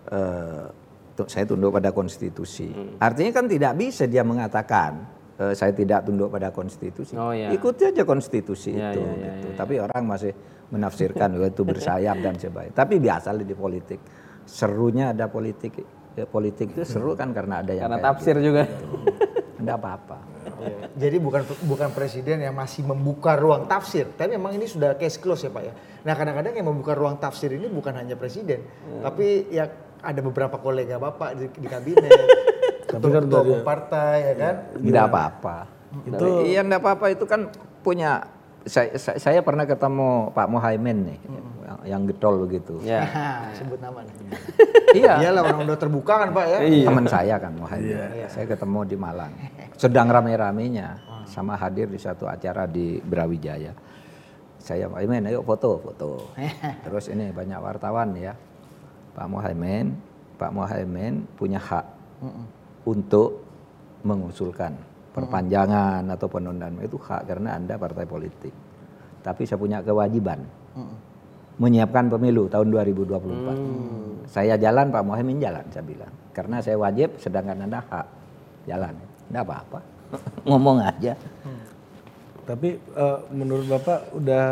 [0.08, 0.64] eh,
[1.12, 2.68] tu- saya tunduk pada konstitusi.
[2.68, 2.96] Hmm.
[2.96, 5.04] Artinya kan tidak bisa dia mengatakan
[5.36, 7.14] eh, saya tidak tunduk pada konstitusi.
[7.14, 7.50] Oh, iya.
[7.50, 9.48] Ikuti aja konstitusi Iya, itu iya, iya, gitu.
[9.54, 10.32] Tapi orang masih
[10.68, 12.72] menafsirkan bahwa itu bersayap dan sebagainya.
[12.72, 14.00] Tapi biasa di politik.
[14.42, 15.76] Serunya ada politik.
[16.12, 18.62] Ya, politik itu seru kan karena ada yang Karena kayak tafsir juga.
[19.62, 20.18] Enggak apa-apa.
[20.62, 20.76] Iya.
[20.98, 25.46] Jadi bukan bukan presiden yang masih membuka ruang tafsir, tapi memang ini sudah case close
[25.46, 25.72] ya Pak ya.
[26.02, 28.66] Nah kadang-kadang yang membuka ruang tafsir ini bukan hanya presiden,
[29.00, 29.70] tapi ya
[30.02, 32.10] ada beberapa kolega bapak di, di kabinet,
[32.90, 34.54] ketua kan ketua dari- umum partai ya kan.
[34.76, 35.56] Enggak apa-apa.
[36.04, 37.40] Itu Iya enggak apa-apa itu kan
[37.80, 38.26] punya
[38.66, 42.78] saya, saya, saya pernah ketemu Pak Mohaimin nih yang, yang getol begitu.
[42.84, 43.06] ya.
[43.06, 44.14] Nah, sebut nama nih.
[44.92, 45.14] Iya.
[45.24, 46.58] Iyalah orang udah terbuka kan Pak ya.
[46.62, 47.96] Teman saya kan Mohaimin.
[48.30, 49.32] Saya ketemu di Malang.
[49.74, 53.72] Sedang rame-ramenya sama hadir di satu acara di Brawijaya.
[54.62, 56.30] Saya Mohaimin, ayo foto, foto.
[56.86, 58.36] Terus ini banyak wartawan ya.
[59.12, 59.96] Pak Mohaimin,
[60.38, 61.86] Pak Mohaimin punya hak
[62.86, 63.42] untuk
[64.06, 68.54] mengusulkan perpanjangan atau penundaan itu hak karena Anda partai politik.
[69.22, 70.42] Tapi saya punya kewajiban
[71.60, 74.26] menyiapkan pemilu tahun 2024.
[74.26, 76.10] Saya jalan, Pak Mohaimin jalan, saya bilang.
[76.32, 78.06] Karena saya wajib, sedangkan Anda hak
[78.66, 78.94] jalan.
[78.98, 79.80] Tidak apa-apa.
[80.48, 81.14] Ngomong aja.
[82.42, 84.44] Tapi eh, menurut Bapak udah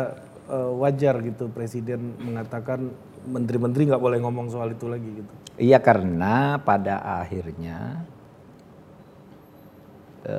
[0.47, 2.87] eh, wajar gitu Presiden mengatakan
[3.27, 5.31] menteri-menteri nggak boleh ngomong soal itu lagi gitu.
[5.61, 8.07] Iya karena pada akhirnya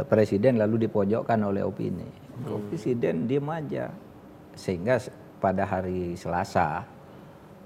[0.06, 2.06] presiden lalu dipojokkan oleh opini.
[2.42, 3.90] Kok Presiden diem aja.
[4.54, 5.00] Sehingga
[5.42, 6.86] pada hari Selasa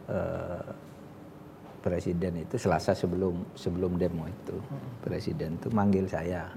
[0.09, 0.65] eh,
[1.85, 4.57] presiden itu Selasa sebelum sebelum demo itu
[5.05, 6.49] presiden itu manggil saya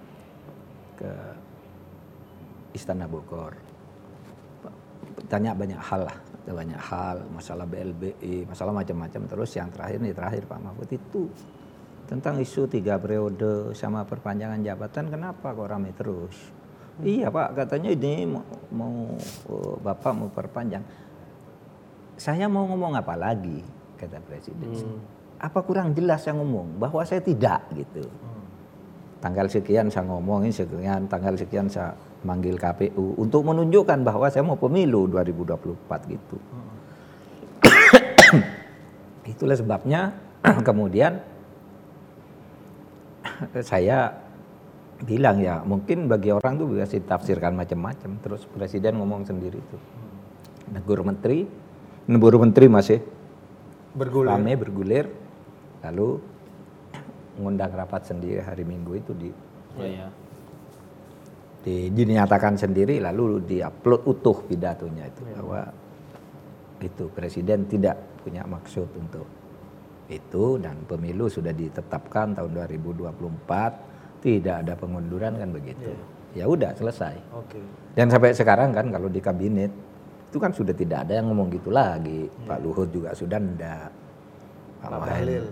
[0.97, 1.11] ke
[2.73, 3.53] Istana Bogor.
[5.29, 6.17] Tanya banyak hal lah,
[6.47, 9.21] banyak hal, masalah BLBI, masalah macam-macam.
[9.29, 11.21] Terus yang terakhir nih terakhir Pak Mahfud itu
[12.09, 16.33] tentang isu tiga periode sama perpanjangan jabatan, kenapa kok ramai terus?
[17.05, 18.43] Iya Pak, katanya ini mau,
[18.73, 19.13] mau
[19.53, 20.81] eh, Bapak mau perpanjang.
[22.17, 23.61] Saya mau ngomong apa lagi,
[23.95, 24.99] kata Presiden.
[25.39, 28.03] Apa kurang jelas saya ngomong bahwa saya tidak gitu.
[29.23, 31.95] Tanggal sekian saya ngomongin sekian, tanggal sekian saya
[32.25, 36.37] manggil KPU untuk menunjukkan bahwa saya mau pemilu 2024 gitu.
[39.31, 40.11] Itulah sebabnya
[40.67, 41.23] kemudian
[43.63, 44.13] saya
[44.99, 48.19] bilang ya mungkin bagi orang tuh bisa ditafsirkan macam-macam.
[48.19, 49.81] Terus presiden ngomong sendiri tuh.
[50.75, 51.47] Negur menteri,
[52.07, 52.99] negur menteri masih
[53.89, 54.29] Bergulir.
[54.29, 55.05] rame bergulir,
[55.81, 56.21] lalu
[57.41, 59.31] ngundang rapat sendiri hari Minggu itu di
[59.79, 60.09] Oh, iya.
[61.63, 65.61] di, dinyatakan sendiri lalu diupload utuh pidatonya itu bahwa
[66.81, 69.23] itu presiden tidak punya maksud untuk
[70.09, 75.93] itu dan pemilu sudah ditetapkan tahun 2024 tidak ada pengunduran kan begitu.
[76.33, 77.15] Ya udah selesai.
[77.33, 77.61] Oke.
[77.93, 79.69] Dan sampai sekarang kan kalau di kabinet
[80.29, 82.29] itu kan sudah tidak ada yang ngomong gitu lagi.
[82.45, 83.89] Pak Luhut juga sudah ndak.
[84.79, 85.43] Pak, Balil,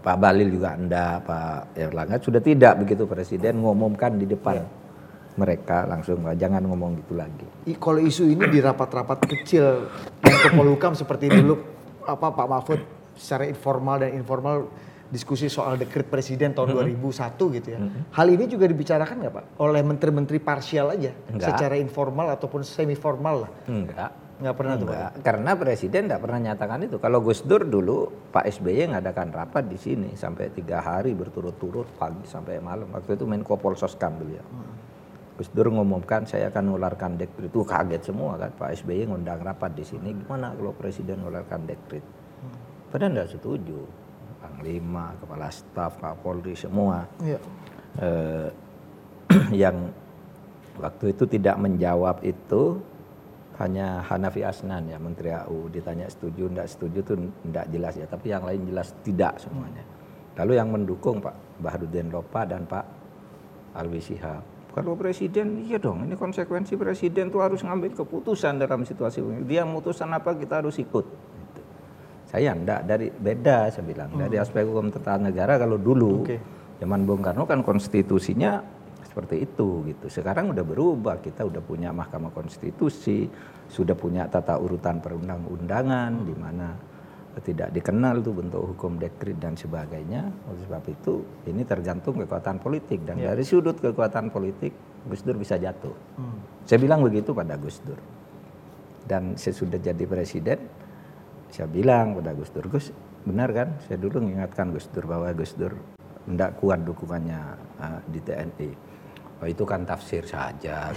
[0.00, 4.64] Pak Balil juga ndak, Pak Erlangga sudah tidak begitu presiden ngomongkan di depan
[5.36, 7.44] mereka langsung jangan ngomong gitu lagi.
[7.68, 9.88] I- Kalau isu ini di rapat-rapat kecil
[10.24, 11.60] Menko Polhukam seperti dulu
[12.04, 12.80] apa Pak Mahfud
[13.16, 14.68] secara informal dan informal
[15.12, 17.78] diskusi soal dekret presiden tahun 2001 gitu ya.
[18.16, 21.52] Hal ini juga dibicarakan nggak Pak oleh menteri-menteri parsial aja Enggak.
[21.52, 23.52] secara informal ataupun semi formal lah.
[23.68, 24.10] Enggak.
[24.40, 24.96] Nggak pernah tuh Pak.
[24.96, 26.96] Enggak, karena presiden tidak pernah nyatakan itu.
[26.96, 32.24] Kalau Gus Dur dulu Pak SBY ngadakan rapat di sini sampai tiga hari berturut-turut pagi
[32.24, 32.88] sampai malam.
[32.96, 34.42] Waktu itu Menko Polsoskam beliau.
[35.36, 39.76] Gus Dur ngumumkan saya akan mengeluarkan dekret itu kaget semua kan Pak SBY ngundang rapat
[39.76, 42.04] di sini gimana kalau presiden mengeluarkan dekret.
[42.92, 43.80] Padahal tidak setuju.
[44.42, 47.38] Panglima, kepala staf, Kapolri semua Iya.
[47.96, 48.48] eh,
[49.64, 49.88] yang
[50.76, 52.76] waktu itu tidak menjawab itu
[53.60, 57.14] hanya Hanafi Asnan ya Menteri AU ditanya setuju tidak setuju itu
[57.48, 59.84] tidak jelas ya tapi yang lain jelas tidak semuanya
[60.40, 62.84] lalu yang mendukung Pak Baharudin Lopa dan Pak
[63.76, 69.20] Alwi Shihab kalau presiden iya dong ini konsekuensi presiden tuh harus ngambil keputusan dalam situasi
[69.20, 71.04] ini dia memutuskan apa kita harus ikut.
[72.32, 76.40] Saya enggak dari beda saya bilang dari aspek hukum tata negara kalau dulu Oke.
[76.80, 78.80] zaman Bung Karno kan konstitusinya
[79.12, 80.08] seperti itu gitu.
[80.08, 83.28] Sekarang udah berubah, kita udah punya Mahkamah Konstitusi,
[83.68, 86.72] sudah punya tata urutan perundang-undangan di mana
[87.44, 90.32] tidak dikenal tuh bentuk hukum dekrit dan sebagainya.
[90.48, 94.72] Oleh sebab itu ini tergantung kekuatan politik dan dari sudut kekuatan politik
[95.04, 95.92] Gus Dur bisa jatuh.
[96.64, 98.00] Saya bilang begitu pada Gus Dur.
[99.04, 100.56] Dan sesudah jadi presiden,
[101.52, 102.88] saya bilang pada Gus Dur, Gus
[103.28, 103.76] benar kan?
[103.84, 105.76] Saya dulu mengingatkan Gus Dur bahwa Gus Dur
[106.24, 107.40] tidak kuat dukungannya
[107.76, 108.70] uh, di TNI.
[109.42, 110.94] Oh itu kan tafsir saja.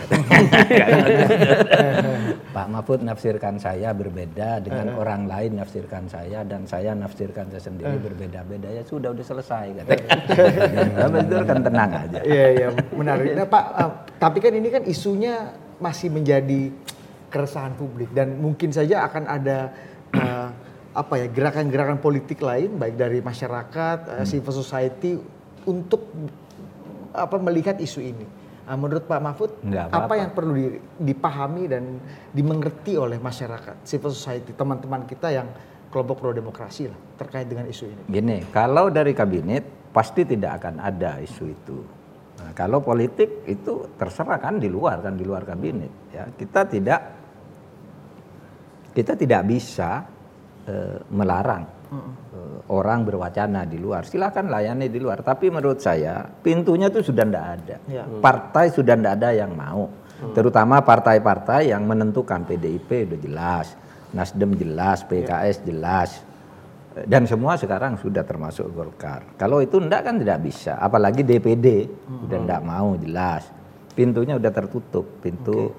[2.56, 7.98] Pak Mahfud nafsirkan saya berbeda dengan orang lain nafsirkan saya dan saya nafsirkan saya sendiri
[7.98, 10.10] berbeda-beda ya sudah udah selesai katanya.
[11.10, 12.20] Gus Dur kan tenang aja.
[12.22, 13.34] Iya iya menarik.
[13.34, 13.92] Nah Pak, eh,
[14.22, 16.70] tapi kan ini kan isunya masih menjadi
[17.34, 19.74] keresahan publik dan mungkin saja akan ada
[20.16, 20.48] eh,
[20.96, 25.20] apa ya gerakan-gerakan politik lain baik dari masyarakat, eh, civil society
[25.68, 26.08] untuk
[27.12, 28.28] apa melihat isu ini.
[28.66, 30.14] Nah, menurut Pak Mahfud, Nggak apa apa-apa.
[30.18, 32.02] yang perlu di- dipahami dan
[32.34, 35.46] dimengerti oleh masyarakat, civil society, teman-teman kita yang
[35.94, 38.02] kelompok pro demokrasi lah terkait dengan isu ini?
[38.10, 41.78] Gini, kalau dari kabinet pasti tidak akan ada isu itu.
[42.42, 46.12] Nah, kalau politik itu terserah kan di luar kan di luar kabinet.
[46.12, 47.00] Ya, kita tidak
[48.96, 50.08] kita tidak bisa
[50.64, 54.08] eh, melarang eh, orang berwacana di luar.
[54.08, 55.20] Silakan layani di luar.
[55.20, 57.76] Tapi menurut saya pintunya itu sudah tidak ada.
[57.92, 58.08] Ya.
[58.08, 59.92] Partai sudah tidak ada yang mau.
[60.32, 63.76] Terutama partai-partai yang menentukan PDIP udah jelas,
[64.16, 66.24] Nasdem jelas, PKS jelas.
[66.96, 69.36] Dan semua sekarang sudah termasuk Golkar.
[69.36, 70.80] Kalau itu enggak kan tidak bisa.
[70.80, 71.92] Apalagi DPD
[72.24, 73.52] udah enggak mau jelas.
[73.92, 75.76] Pintunya udah tertutup, pintu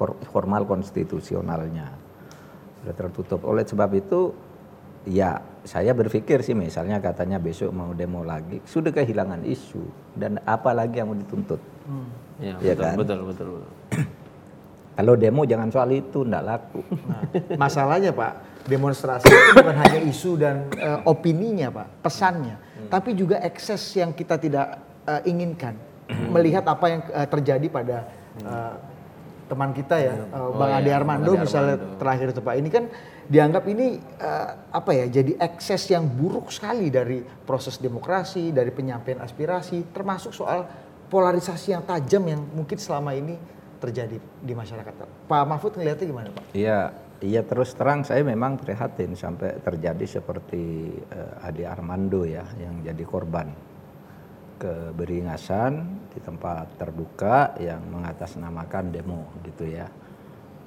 [0.00, 2.03] for- formal konstitusionalnya
[2.84, 3.40] sudah tertutup.
[3.48, 4.36] Oleh sebab itu
[5.08, 9.80] ya saya berpikir sih misalnya katanya besok mau demo lagi sudah kehilangan isu
[10.12, 11.60] dan apalagi yang mau dituntut.
[12.36, 12.94] Ya, Iya betul, kan?
[13.00, 13.72] betul, betul, betul.
[15.00, 16.80] Kalau demo jangan soal itu enggak laku.
[17.08, 17.20] Nah,
[17.58, 22.56] masalahnya Pak, demonstrasi itu bukan hanya isu dan eh, opininya Pak, pesannya,
[22.92, 25.74] tapi juga ekses yang kita tidak eh, inginkan.
[26.30, 27.96] Melihat apa yang eh, terjadi pada
[29.44, 31.98] teman kita ya, eh, Bang iya, Ade Bang Armando Ade misalnya Armando.
[32.00, 32.54] terakhir itu Pak.
[32.58, 32.84] Ini kan
[33.28, 35.06] dianggap ini eh, apa ya?
[35.08, 40.64] Jadi ekses yang buruk sekali dari proses demokrasi, dari penyampaian aspirasi, termasuk soal
[41.08, 43.36] polarisasi yang tajam yang mungkin selama ini
[43.78, 44.92] terjadi di masyarakat.
[45.28, 46.42] Pak Mahfud ngelihatnya gimana Pak?
[46.56, 46.80] Iya,
[47.20, 53.04] iya terus terang saya memang prihatin sampai terjadi seperti eh, Ade Armando ya yang jadi
[53.04, 53.73] korban
[54.58, 55.72] keberingasan
[56.14, 59.86] di tempat terbuka yang mengatasnamakan demo gitu ya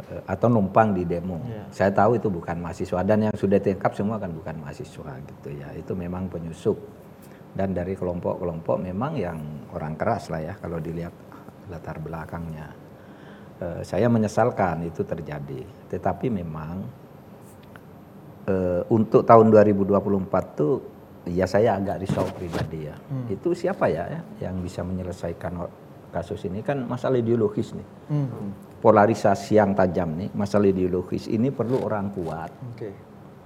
[0.08, 1.42] Eh, atau numpang di demo.
[1.74, 5.74] Saya tahu itu bukan mahasiswa dan yang sudah ditangkap semua kan bukan mahasiswa gitu ya.
[5.74, 6.78] Itu memang penyusup
[7.58, 9.42] dan dari kelompok-kelompok memang yang
[9.74, 11.12] orang keras lah ya kalau dilihat
[11.68, 12.72] latar belakangnya.
[13.58, 15.66] Eh, saya menyesalkan itu terjadi.
[15.90, 16.88] Tetapi memang
[18.48, 20.74] eh, untuk tahun 2024 tuh
[21.30, 22.96] ya saya agak risau pribadi ya.
[23.28, 25.54] Itu siapa ya, ya yang bisa menyelesaikan
[26.08, 27.88] kasus ini kan masalah ideologis nih.
[28.78, 32.94] Polarisasi yang tajam nih, masalah ideologis ini perlu orang kuat Oke.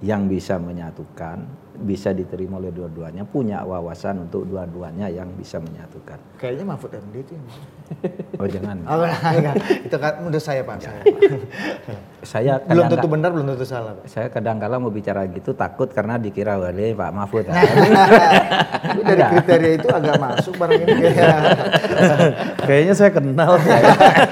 [0.04, 1.40] yang bisa menyatukan,
[1.82, 6.20] bisa diterima oleh dua-duanya, punya wawasan untuk dua-duanya yang bisa menyatukan.
[6.36, 7.34] Kayaknya Mahfud MD itu
[8.36, 9.56] Oh jangan, Oh, enggak, enggak.
[9.88, 10.76] Itu kan menurut saya Pak.
[10.84, 11.00] Saya,
[12.22, 14.06] saya belum tentu benar, belum tentu salah Pak.
[14.06, 17.44] saya kadang kala mau bicara gitu takut karena dikira oleh Pak Mahfud.
[18.82, 21.38] Tapi dari kriteria itu agak masuk barang ini kayak
[22.68, 23.52] Kayaknya saya kenal.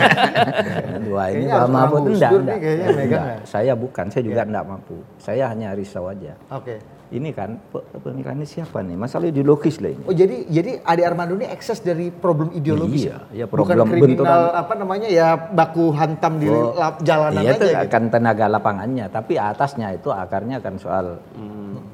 [1.11, 2.59] Dua ini Pak Mahfud enggak, enggak.
[2.63, 3.37] Enggak, ya.
[3.43, 4.97] Saya bukan, saya juga enggak mampu.
[5.19, 6.39] Saya hanya risau aja.
[6.55, 6.79] Oke.
[7.11, 8.95] Ini kan pe- pemilihan ini siapa nih?
[8.95, 10.07] Masalah ideologis lah ini.
[10.07, 13.03] Oh jadi jadi Ade Armando ini ekses dari problem ideologis.
[13.03, 13.19] Iya, ya?
[13.35, 14.39] iya, Bukan problem kriminal benturan.
[14.55, 17.83] apa namanya ya baku hantam di Oh, lap- jalanan iya aja itu gitu.
[17.85, 21.19] akan tenaga lapangannya, tapi atasnya itu akarnya kan soal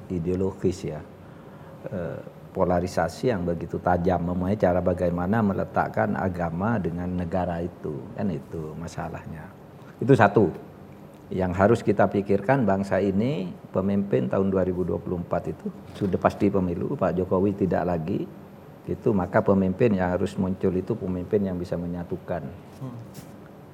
[0.08, 1.00] ideologis ya.
[1.86, 2.18] Eh,
[2.50, 9.44] polarisasi yang begitu tajam, mempunyai cara bagaimana meletakkan agama dengan negara itu, kan itu masalahnya.
[9.96, 10.48] Itu satu
[11.26, 15.66] yang harus kita pikirkan bangsa ini pemimpin tahun 2024 itu
[15.98, 18.22] sudah pasti pemilu Pak Jokowi tidak lagi
[18.86, 22.46] gitu maka pemimpin yang harus muncul itu pemimpin yang bisa menyatukan.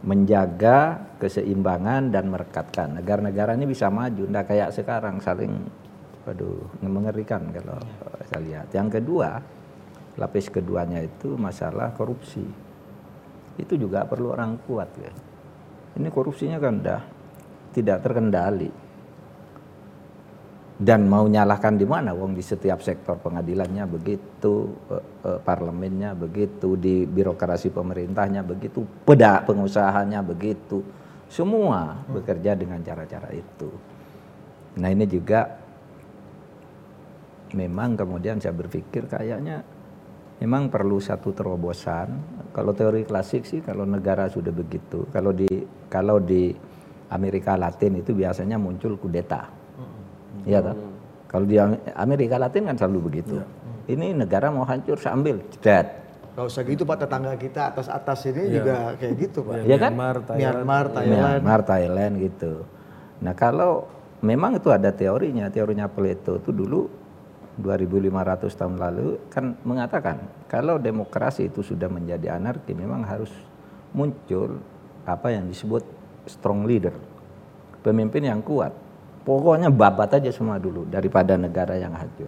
[0.03, 2.99] Menjaga keseimbangan dan merekatkan.
[2.99, 5.53] Agar negara ini bisa maju tidak kayak sekarang saling
[6.25, 7.77] aduh mengerikan kalau
[8.33, 8.67] saya lihat.
[8.73, 9.39] Yang kedua
[10.17, 12.43] lapis keduanya itu masalah korupsi.
[13.61, 15.13] Itu juga perlu orang kuat ya.
[16.01, 17.22] Ini korupsinya kan udah
[17.73, 18.71] tidak terkendali.
[20.83, 26.75] Dan mau nyalahkan di mana wong di setiap sektor pengadilannya begitu eh, eh, parlemennya begitu
[26.75, 30.83] di birokrasi pemerintahnya begitu peda pengusahanya begitu.
[31.31, 33.71] Semua bekerja dengan cara-cara itu.
[34.77, 35.63] Nah ini juga
[37.55, 39.63] memang kemudian saya berpikir kayaknya
[40.43, 42.19] memang perlu satu terobosan.
[42.53, 45.07] Kalau teori klasik sih kalau negara sudah begitu.
[45.15, 45.49] Kalau di
[45.87, 46.53] kalau di
[47.13, 49.63] Amerika Latin itu biasanya muncul kudeta
[50.43, 50.77] Iya kan?
[51.31, 51.57] Kalau di
[51.97, 53.41] Amerika Latin kan selalu begitu.
[53.89, 56.03] Ini negara mau hancur sambil cedat.
[56.33, 59.69] Gak usah gitu Pak tetangga kita atas atas ini juga kayak gitu Pak.
[59.69, 59.93] Iya kan?
[59.93, 60.41] Myanmar, Thailand.
[60.41, 61.21] Myanmar, Thailand.
[61.21, 62.53] Myanmar, Thailand gitu.
[63.21, 63.85] Nah kalau
[64.25, 66.89] memang itu ada teorinya, teorinya Plato itu dulu
[67.61, 73.29] 2500 tahun lalu kan mengatakan kalau demokrasi itu sudah menjadi anarki memang harus
[73.93, 74.57] muncul
[75.05, 75.85] apa yang disebut
[76.27, 76.95] strong leader,
[77.83, 78.75] pemimpin yang kuat.
[79.23, 82.27] Pokoknya babat aja semua dulu daripada negara yang hancur.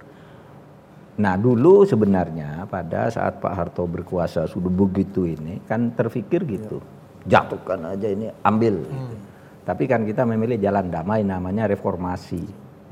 [1.14, 6.83] Nah dulu sebenarnya pada saat Pak Harto berkuasa sudah begitu ini kan terfikir gitu,
[7.26, 8.83] jatuhkan aja ini ambil.
[8.83, 9.16] gitu.
[9.64, 12.42] Tapi kan kita memilih jalan damai namanya reformasi,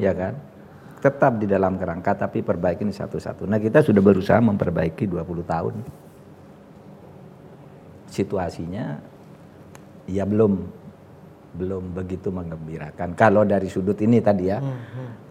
[0.01, 0.35] ya kan?
[1.03, 3.45] Tetap di dalam kerangka tapi perbaiki ini satu-satu.
[3.45, 5.75] Nah kita sudah berusaha memperbaiki 20 tahun.
[8.07, 9.03] Situasinya
[10.07, 10.82] ya belum
[11.53, 13.13] belum begitu mengembirakan.
[13.13, 14.59] Kalau dari sudut ini tadi ya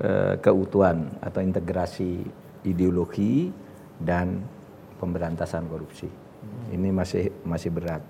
[0.02, 2.22] eh, keutuhan atau integrasi
[2.70, 3.50] ideologi
[3.98, 4.38] dan
[5.02, 6.10] pemberantasan korupsi.
[6.74, 8.02] Ini masih masih berat.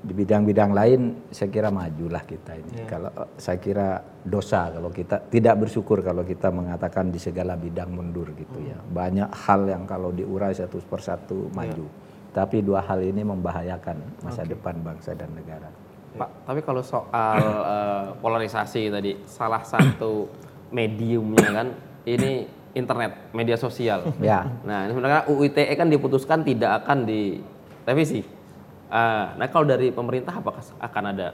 [0.00, 2.88] Di bidang-bidang lain saya kira majulah kita ini.
[2.88, 7.92] Kalau eh, saya kira dosa kalau kita tidak bersyukur kalau kita mengatakan di segala bidang
[7.92, 8.80] mundur gitu ya.
[8.80, 11.84] Banyak hal yang kalau diurai satu persatu maju.
[12.30, 15.89] Tapi dua hal ini membahayakan masa depan bangsa dan negara.
[16.10, 20.26] Pak, tapi kalau soal eh, polarisasi tadi, salah satu
[20.70, 21.66] mediumnya kan
[22.02, 24.10] ini internet, media sosial.
[24.18, 24.46] Ya.
[24.62, 28.22] Nah, ini sebenarnya UU ITE kan diputuskan tidak akan direvisi.
[28.90, 31.28] Eh, nah, kalau dari pemerintah apakah akan ada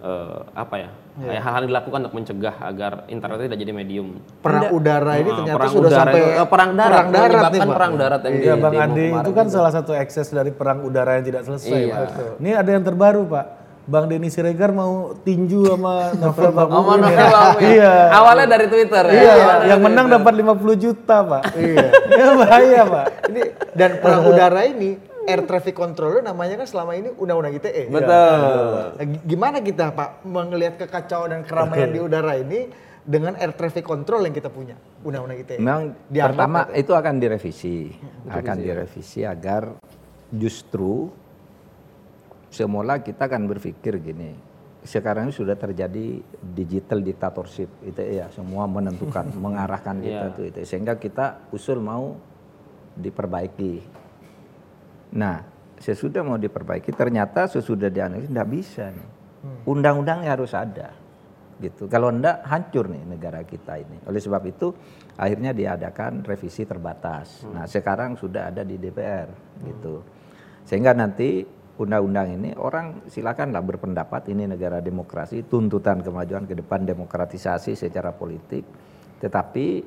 [0.00, 4.16] eh, apa ya, kayak hal-hal yang dilakukan untuk mencegah agar internet tidak jadi medium?
[4.40, 7.42] Perang udara ini Eh, ternyata perang sudah udara sampai itu, eh, perang darat, perang darat
[7.52, 7.74] nih Pak.
[7.76, 9.54] perang darat yang Iya di Bang Ade kemarin itu kan juga.
[9.54, 11.94] salah satu ekses dari perang udara yang tidak selesai Iya.
[11.94, 12.40] Pak.
[12.40, 13.46] Ini ada yang terbaru Pak.
[13.82, 16.70] Bang Denny Siregar mau tinju sama Novel Babu.
[16.72, 17.68] Oh, Novel Babu ya?
[17.68, 17.92] Iya.
[18.12, 19.12] Awalnya dari Twitter ya?
[19.12, 21.42] Iya, Awalnya yang menang dapat 50 juta, Pak.
[21.54, 21.86] Iya.
[22.12, 23.06] Ya bahaya, Pak.
[23.26, 23.42] Ini
[23.72, 24.90] dan perang udara ini
[25.22, 27.88] air traffic controller namanya kan selama ini undang-undang ITE.
[27.88, 28.78] Betul.
[28.92, 32.66] Nah, g- Gimana kita Pak melihat kekacauan dan keramaian di udara ini
[33.00, 35.58] dengan air traffic control yang kita punya undang-undang ITE?
[35.58, 37.90] Memang Dianggap pertama itu akan direvisi,
[38.24, 39.74] akan direvisi agar
[40.28, 41.06] justru
[42.52, 44.36] semula kita akan berpikir gini.
[44.82, 50.36] Sekarang ini sudah terjadi digital dictatorship itu ya semua menentukan mengarahkan kita Iya.
[50.36, 52.18] tuh itu sehingga kita usul mau
[52.92, 53.74] diperbaiki.
[55.16, 55.36] Nah
[55.78, 59.08] sesudah mau diperbaiki ternyata sesudah dianalisis tidak bisa nih.
[59.66, 60.94] Undang-undangnya harus ada
[61.62, 61.86] gitu.
[61.86, 64.02] Kalau enggak hancur nih negara kita ini.
[64.10, 64.74] Oleh sebab itu
[65.14, 67.46] akhirnya diadakan revisi terbatas.
[67.46, 69.30] Nah, sekarang sudah ada di DPR
[69.62, 70.02] gitu.
[70.66, 71.42] Sehingga nanti
[71.80, 78.64] undang-undang ini orang silakanlah berpendapat ini negara demokrasi, tuntutan kemajuan ke depan demokratisasi secara politik,
[79.22, 79.80] tetapi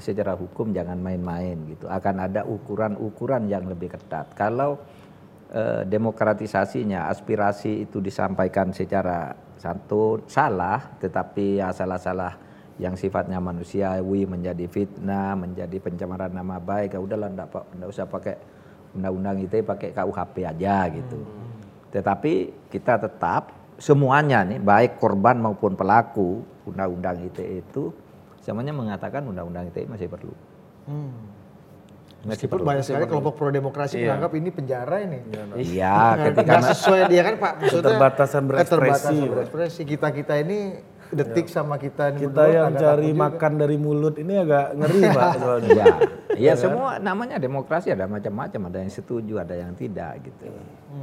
[0.00, 1.86] secara hukum jangan main-main gitu.
[1.86, 4.34] Akan ada ukuran-ukuran yang lebih ketat.
[4.34, 4.80] Kalau
[5.52, 14.64] eh, demokratisasinya, aspirasi itu disampaikan secara satu salah, tetapi ya salah-salah yang sifatnya manusiawi menjadi
[14.64, 18.34] fitnah, menjadi pencemaran nama baik, ya udahlah enggak, enggak usah pakai
[18.94, 21.18] undang-undang ITE pakai KUHP aja gitu.
[21.18, 21.50] Hmm.
[21.90, 22.32] Tetapi
[22.70, 27.94] kita tetap semuanya nih baik korban maupun pelaku undang-undang ITE itu
[28.42, 30.34] semuanya mengatakan undang-undang ITE masih perlu.
[30.86, 31.40] Hmm.
[32.20, 34.12] Meskipun banyak sekali kelompok pro demokrasi iya.
[34.12, 35.18] menganggap ini penjara ini.
[35.56, 38.76] Iya, ketika nggak sesuai dia kan Pak maksudnya keterbatasan berekspresi.
[38.76, 39.82] Keterbatasan berekspresi.
[39.88, 40.58] Kita kita ini
[41.10, 41.62] detik ya.
[41.62, 43.60] sama kita ini kita yang cari makan juga.
[43.66, 45.72] dari mulut ini agak ngeri Pak soalnya.
[45.74, 45.86] ya.
[46.38, 50.46] ya semua namanya demokrasi ada macam-macam, ada yang setuju, ada yang tidak gitu.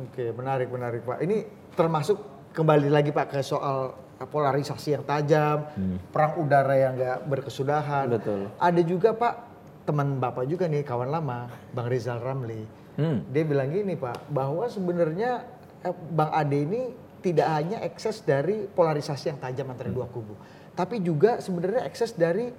[0.07, 1.19] Oke, menarik menarik Pak.
[1.23, 1.37] Ini
[1.75, 2.17] termasuk
[2.55, 6.09] kembali lagi Pak ke soal polarisasi yang tajam, hmm.
[6.09, 8.09] perang udara yang nggak berkesudahan.
[8.09, 8.49] Betul.
[8.57, 9.47] Ada juga Pak
[9.87, 12.67] teman bapak juga nih kawan lama bang Rizal Ramli
[12.99, 13.31] hmm.
[13.31, 15.47] dia bilang gini pak bahwa sebenarnya
[15.87, 16.81] eh, bang Ade ini
[17.21, 20.37] tidak hanya ekses dari polarisasi yang tajam antara dua kubu
[20.77, 22.53] tapi juga sebenarnya ekses dari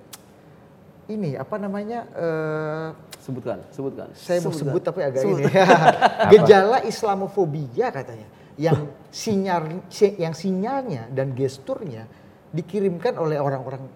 [1.09, 2.89] ini apa namanya uh,
[3.23, 5.41] sebutkan sebutkan saya mau sebut tapi agak sebut.
[5.41, 5.53] ini
[6.37, 9.87] gejala Islamofobia katanya yang sinyal
[10.19, 12.05] yang sinyalnya dan gesturnya
[12.51, 13.87] dikirimkan oleh orang-orang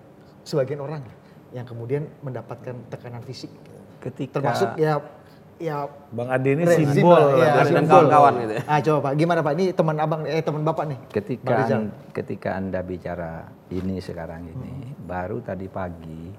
[0.47, 1.03] sebagian orang
[1.53, 3.51] yang kemudian mendapatkan tekanan fisik.
[4.01, 4.99] Ketika termasuk ya
[5.63, 8.55] ya Bang Ade ini simbol ya, dan kawan-kawan gitu.
[8.59, 8.63] Ya.
[8.67, 9.53] Ah coba Pak, gimana Pak?
[9.55, 10.99] Ini teman Abang eh teman Bapak nih.
[11.15, 15.07] Ketika an, ketika Anda bicara ini sekarang ini, hmm.
[15.07, 16.35] baru tadi pagi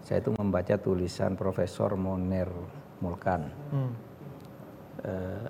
[0.00, 2.48] saya itu membaca tulisan Profesor Moner
[3.04, 3.42] Mulkan.
[3.74, 3.92] Hmm.
[5.04, 5.46] Uh,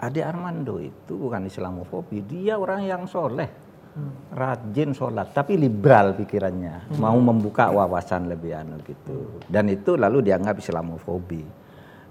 [0.00, 3.50] Ade Armando itu bukan Islamofobi, dia orang yang soleh
[3.96, 4.34] hmm.
[4.34, 6.98] rajin sholat tapi liberal pikirannya hmm.
[6.98, 11.59] mau membuka wawasan lebih anu gitu dan itu lalu dianggap Islamofobi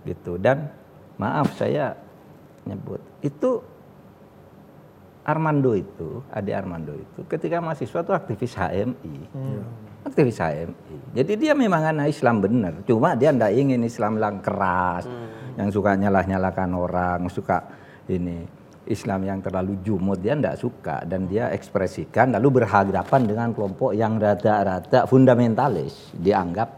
[0.09, 0.73] gitu dan
[1.21, 1.93] maaf saya
[2.65, 3.61] nyebut itu
[5.21, 9.61] Armando itu adik Armando itu ketika mahasiswa itu aktivis HMI hmm.
[10.09, 15.05] aktivis HMI jadi dia memang anak Islam benar cuma dia ndak ingin Islam yang keras
[15.05, 15.61] hmm.
[15.61, 17.61] yang suka nyalah nyalakan orang suka
[18.09, 23.93] ini Islam yang terlalu jumud dia tidak suka dan dia ekspresikan lalu berhadapan dengan kelompok
[23.93, 26.73] yang rada-rada fundamentalis dianggap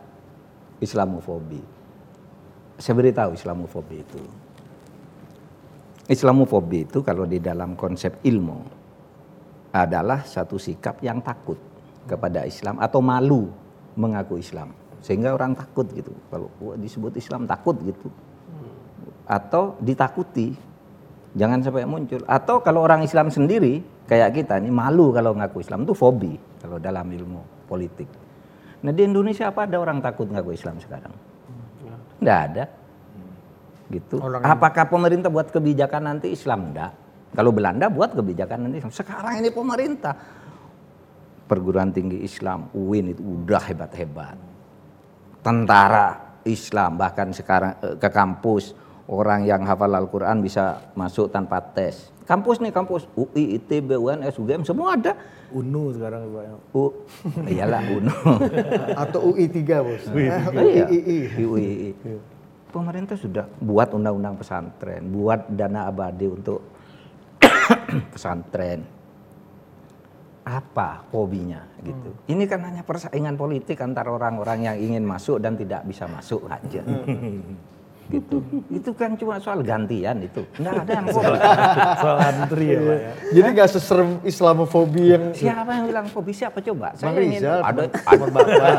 [0.84, 1.81] Islamofobi.
[2.82, 4.22] Saya beritahu Islamofobi itu.
[6.10, 8.58] Islamofobi itu kalau di dalam konsep ilmu
[9.72, 11.56] adalah satu sikap yang takut
[12.10, 13.54] kepada Islam atau malu
[13.94, 14.74] mengaku Islam.
[15.06, 16.12] Sehingga orang takut gitu.
[16.34, 16.50] Kalau
[16.82, 18.10] disebut Islam takut gitu.
[19.30, 20.72] Atau ditakuti
[21.32, 22.20] Jangan sampai muncul.
[22.28, 26.76] Atau kalau orang Islam sendiri kayak kita ini malu kalau ngaku Islam itu fobi kalau
[26.76, 28.08] dalam ilmu politik.
[28.84, 31.31] Nah di Indonesia apa ada orang takut ngaku Islam sekarang?
[32.22, 32.64] Tidak ada.
[33.90, 34.22] Gitu.
[34.22, 36.72] Orang Apakah pemerintah buat kebijakan nanti Islam?
[36.72, 36.94] Enggak.
[37.34, 38.94] Kalau Belanda buat kebijakan nanti Islam.
[38.94, 40.14] Sekarang ini pemerintah
[41.50, 44.38] perguruan tinggi Islam UIN itu udah hebat-hebat.
[45.42, 48.78] Tentara Islam bahkan sekarang eh, ke kampus
[49.12, 52.08] orang yang hafal Al-Quran bisa masuk tanpa tes.
[52.24, 55.20] Kampus nih kampus UI, ITB, UNS, UGM semua ada.
[55.52, 56.44] UNU sekarang Pak.
[56.72, 56.84] U,
[57.52, 58.16] iyalah UNU.
[59.04, 60.04] Atau UI 3 bos.
[60.08, 60.96] UI 3.
[60.96, 61.28] Iya.
[61.44, 61.92] UI.
[62.76, 66.64] Pemerintah sudah buat undang-undang pesantren, buat dana abadi untuk
[68.16, 68.88] pesantren.
[70.48, 72.16] Apa hobinya gitu.
[72.16, 72.32] Hmm.
[72.32, 76.82] Ini kan hanya persaingan politik antara orang-orang yang ingin masuk dan tidak bisa masuk aja.
[78.12, 78.38] Gitu.
[78.68, 80.44] itu kan cuma soal gantian itu.
[80.60, 81.34] Enggak ada yang soal,
[82.04, 83.12] soal antri ya, Pak ya.
[83.32, 86.92] Jadi nggak seserem Islamofobi yang Siapa yang bilang fobi siapa coba?
[86.94, 87.60] Bang Saya Rizal.
[87.64, 88.76] Ada ada Bapak.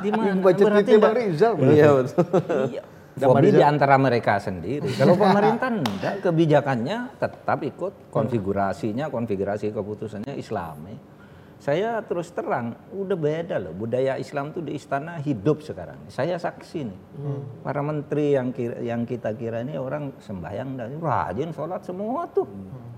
[0.00, 0.32] Di mana?
[0.40, 1.52] Baca tweetnya Bang Rizal.
[1.60, 2.24] Iya betul.
[2.72, 2.82] Iya.
[3.14, 4.90] Fobi di antara mereka sendiri.
[4.98, 11.13] Kalau pemerintah enggak, kebijakannya tetap ikut konfigurasinya, konfigurasi keputusannya Islami
[11.64, 13.72] saya terus terang udah beda loh.
[13.72, 15.96] Budaya Islam tuh di istana hidup sekarang.
[16.12, 17.00] Saya saksi nih.
[17.16, 17.40] Hmm.
[17.64, 22.44] para menteri yang kira, yang kita kira ini orang sembahyang dan rajin sholat semua tuh.
[22.44, 22.92] Hmm.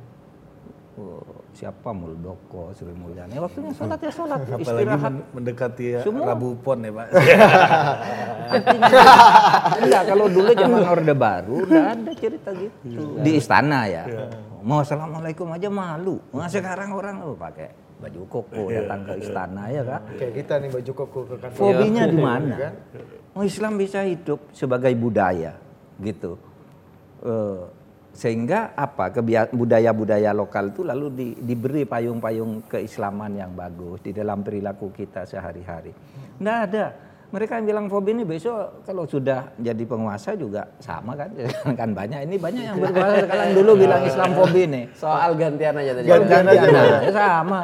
[0.97, 3.39] Oh, siapa Muldoko Sri Mulyani?
[3.39, 5.14] Waktunya sholat ya sholat istirahat.
[5.31, 6.35] mendekati ya semua.
[6.35, 7.07] Rabu Pon ya pak.
[9.87, 12.73] Enggak kalau dulu zaman orde baru udah ada cerita gitu.
[13.14, 13.23] Ya.
[13.23, 14.27] di istana ya, ya.
[14.64, 16.19] mau assalamualaikum aja malu.
[16.35, 18.84] Nah, sekarang orang oh, pakai baju koko iya.
[18.84, 20.01] datang ke istana ya kak.
[20.20, 21.57] Kayak kita nih baju koko ke kantor.
[21.57, 22.57] Fobinya di mana?
[23.32, 25.57] Oh Islam bisa hidup sebagai budaya
[26.01, 26.36] gitu.
[27.24, 27.62] Eh,
[28.16, 29.12] sehingga apa
[29.53, 35.92] budaya-budaya lokal itu lalu di, diberi payung-payung keislaman yang bagus di dalam perilaku kita sehari-hari.
[36.40, 36.86] Nggak ada.
[37.27, 41.35] Mereka yang bilang fobi ini besok kalau sudah jadi penguasa juga sama kan,
[41.81, 42.22] kan banyak.
[42.22, 44.85] Ini banyak yang berkuasa sekarang dulu bilang Islam fobi nih.
[44.95, 46.07] Soal gantian aja tadi.
[46.07, 46.66] Gantian aja.
[46.70, 47.62] Nah, ya sama.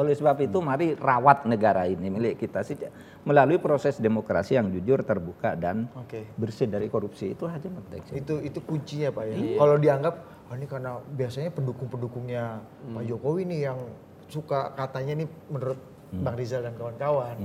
[0.00, 2.80] Oleh sebab itu mari rawat negara ini milik kita sih
[3.22, 6.26] melalui proses demokrasi yang jujur, terbuka dan Oke.
[6.34, 8.02] bersih dari korupsi itu aja penting.
[8.08, 8.14] sih.
[8.18, 9.36] Itu itu kuncinya Pak ya.
[9.60, 10.14] Kalau dianggap
[10.50, 12.60] oh ini karena biasanya pendukung-pendukungnya
[12.92, 13.78] Pak Jokowi nih yang
[14.32, 15.78] suka katanya nih menurut
[16.12, 17.36] Bang Rizal dan kawan-kawan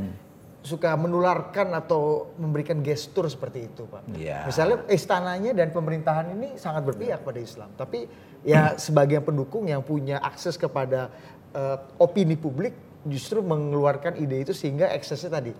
[0.65, 4.03] suka menularkan atau memberikan gestur seperti itu Pak.
[4.17, 4.43] Iya.
[4.43, 8.09] Misalnya istananya dan pemerintahan ini sangat berpihak pada Islam, tapi
[8.43, 11.07] ya sebagian pendukung yang punya akses kepada
[11.55, 12.75] eh, opini publik
[13.07, 15.53] justru mengeluarkan ide itu sehingga eksesnya tadi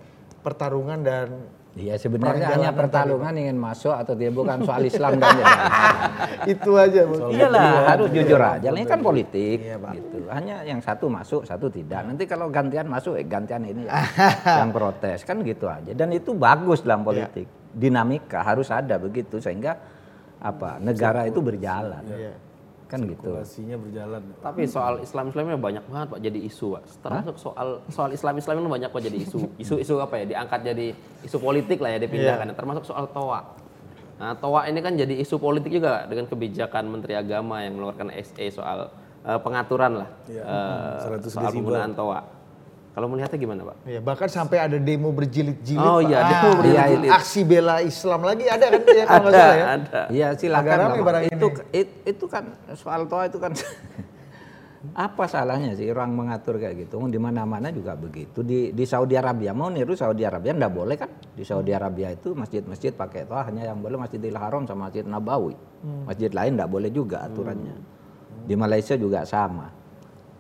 [0.44, 1.28] pertarungan dan
[1.78, 5.54] Iya sebenarnya hanya tadi, pertarungan ingin masuk atau tidak bukan soal Islam dan yang
[6.58, 7.02] itu aja.
[7.06, 8.68] Iyalah harus jujur aja.
[8.74, 9.58] Ini kan politik
[9.94, 10.18] gitu.
[10.34, 12.02] Hanya yang satu masuk, satu tidak.
[12.02, 13.94] Nanti kalau gantian masuk, eh gantian ini yang,
[14.66, 15.94] yang protes kan gitu aja.
[15.94, 17.46] Dan itu bagus dalam politik.
[17.78, 19.78] Dinamika harus ada begitu sehingga
[20.42, 22.02] apa negara itu berjalan.
[22.88, 23.20] Kan gitu.
[23.20, 24.22] Sirkulasinya berjalan.
[24.40, 26.84] Tapi soal Islam Islamnya banyak banget pak jadi isu pak.
[27.04, 29.40] Termasuk soal soal Islam Islam itu banyak pak jadi isu.
[29.60, 30.88] Isu-isu apa ya diangkat jadi
[31.28, 32.56] isu politik lah ya dipindahkan.
[32.56, 33.44] Termasuk soal toa.
[34.18, 38.46] Nah toa ini kan jadi isu politik juga dengan kebijakan Menteri Agama yang mengeluarkan SE
[38.50, 38.88] soal
[39.28, 41.52] eh, pengaturan lah eh, 100 soal desibel.
[41.60, 42.37] penggunaan toa.
[42.98, 43.78] Kalau melihatnya gimana pak?
[43.86, 45.86] Iya, bahkan sampai ada demo berjilid-jilid.
[45.86, 47.14] Oh iya, Ah, demo berjilid-jilid.
[47.14, 49.66] Aksi bela Islam lagi ada kan ya kalau Ada, salah ya.
[49.70, 50.02] ada.
[50.10, 50.78] Iya silakan.
[51.30, 51.78] Itu, ini.
[51.78, 52.44] it- itu kan
[52.74, 53.54] soal toa itu kan
[54.98, 56.98] apa salahnya sih orang mengatur kayak gitu?
[57.06, 58.42] Di mana-mana juga begitu.
[58.42, 61.14] Di di Saudi Arabia mau niru Saudi Arabia ndak boleh kan?
[61.38, 65.54] Di Saudi Arabia itu masjid-masjid pakai toa hanya yang boleh Masjidil Haram sama Masjid Nabawi.
[66.02, 67.78] Masjid lain ndak boleh juga aturannya.
[68.42, 69.70] Di Malaysia juga sama.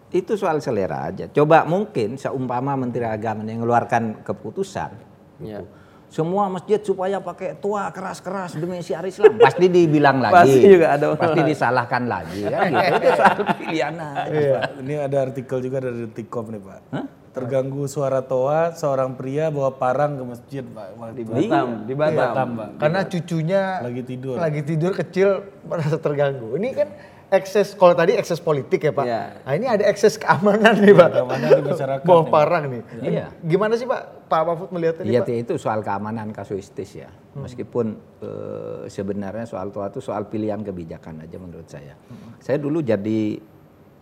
[0.08, 1.28] Itu soal selera aja.
[1.28, 4.91] Coba mungkin seumpama Menteri Agama yang mengeluarkan keputusan
[5.38, 5.62] Iya.
[6.08, 9.36] semua masjid supaya pakai tua keras-keras demi syiar Islam.
[9.38, 10.34] Pasti dibilang lagi.
[10.34, 12.95] Pasti juga ada Pasti disalahkan lagi kan gitu.
[12.97, 14.24] Itu soal pilihan aja.
[14.24, 16.80] Pak, ini ada artikel juga dari Detikcom nih Pak.
[17.28, 20.88] Terganggu suara toa, seorang pria bawa parang ke masjid Pak.
[21.12, 22.16] Di Batam, di Batam.
[22.18, 22.70] Batam Pak.
[22.80, 24.36] Karena cucunya Lagi tidur.
[24.39, 25.28] lagi tidur kecil
[25.70, 26.55] merasa terganggu.
[26.55, 26.88] Ini kan
[27.28, 29.05] ekses kalau tadi ekses politik ya Pak.
[29.05, 29.21] Iya.
[29.43, 31.09] Nah ini ada ekses keamanan nih Pak.
[31.11, 32.82] keamanan di masyarakat Bawah parang nih.
[33.03, 33.25] Iya.
[33.43, 34.32] Gimana sih Pak?
[34.32, 35.43] Pak Mahfud melihatnya nih Iya Pak?
[35.43, 37.11] itu soal keamanan kasuistis ya.
[37.36, 41.99] Meskipun eh, sebenarnya soal tua itu soal pilihan kebijakan aja menurut saya.
[42.39, 43.38] Saya dulu jadi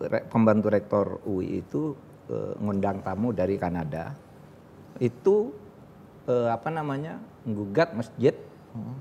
[0.01, 1.97] re- pembantu rektor UI itu
[2.29, 4.13] eh, ngundang tamu dari Kanada.
[5.01, 5.49] Itu
[6.29, 7.17] eh, apa namanya?
[7.45, 8.95] menggugat masjid eh,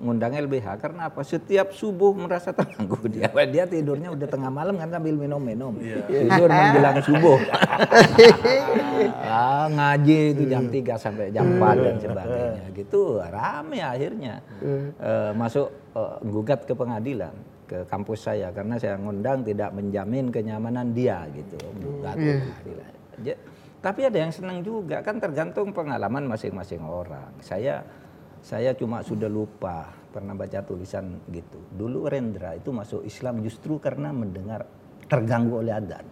[0.00, 1.20] ngundang LBH karena apa?
[1.22, 3.28] Setiap subuh merasa terganggu dia.
[3.30, 5.76] Dia tidurnya udah tengah malam kan sambil minum-minum.
[6.10, 7.38] Tidur menjelang subuh.
[9.30, 12.64] ah, ngaji itu jam 3 sampai jam 4 dan sebagainya.
[12.72, 14.34] Gitu rame akhirnya.
[14.64, 20.92] Eh, masuk eh, gugat ke pengadilan ke kampus saya karena saya ngundang tidak menjamin kenyamanan
[20.92, 21.56] dia gitu.
[21.80, 22.92] Gugat ke pengadilan.
[23.24, 23.42] Ja-
[23.84, 27.36] tapi ada yang senang juga kan tergantung pengalaman masing-masing orang.
[27.44, 27.84] Saya
[28.44, 31.56] saya cuma sudah lupa pernah baca tulisan gitu.
[31.72, 34.68] Dulu Rendra itu masuk Islam justru karena mendengar
[35.08, 36.04] terganggu oleh adzan.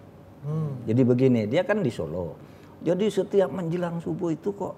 [0.89, 2.35] Jadi begini, dia kan di Solo.
[2.83, 4.75] Jadi setiap menjelang subuh itu kok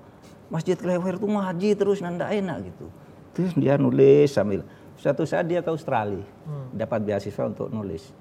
[0.52, 2.86] Masjid Klewer itu ngaji terus nanda enak gitu.
[3.32, 4.60] Terus dia nulis sambil
[4.98, 6.26] suatu saat dia ke Australia
[6.74, 8.12] dapat beasiswa untuk nulis.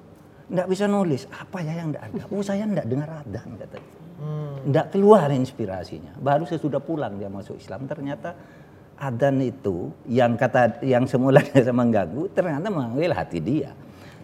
[0.47, 2.23] Nggak bisa nulis, apa ya yang nggak ada?
[2.31, 3.91] Oh saya nggak dengar adzan katanya.
[4.63, 6.15] Nggak keluar inspirasinya.
[6.21, 8.31] Baru sesudah pulang dia masuk Islam ternyata
[8.97, 13.71] adzan itu yang kata yang semula dia mengganggu ternyata mengambil hati dia.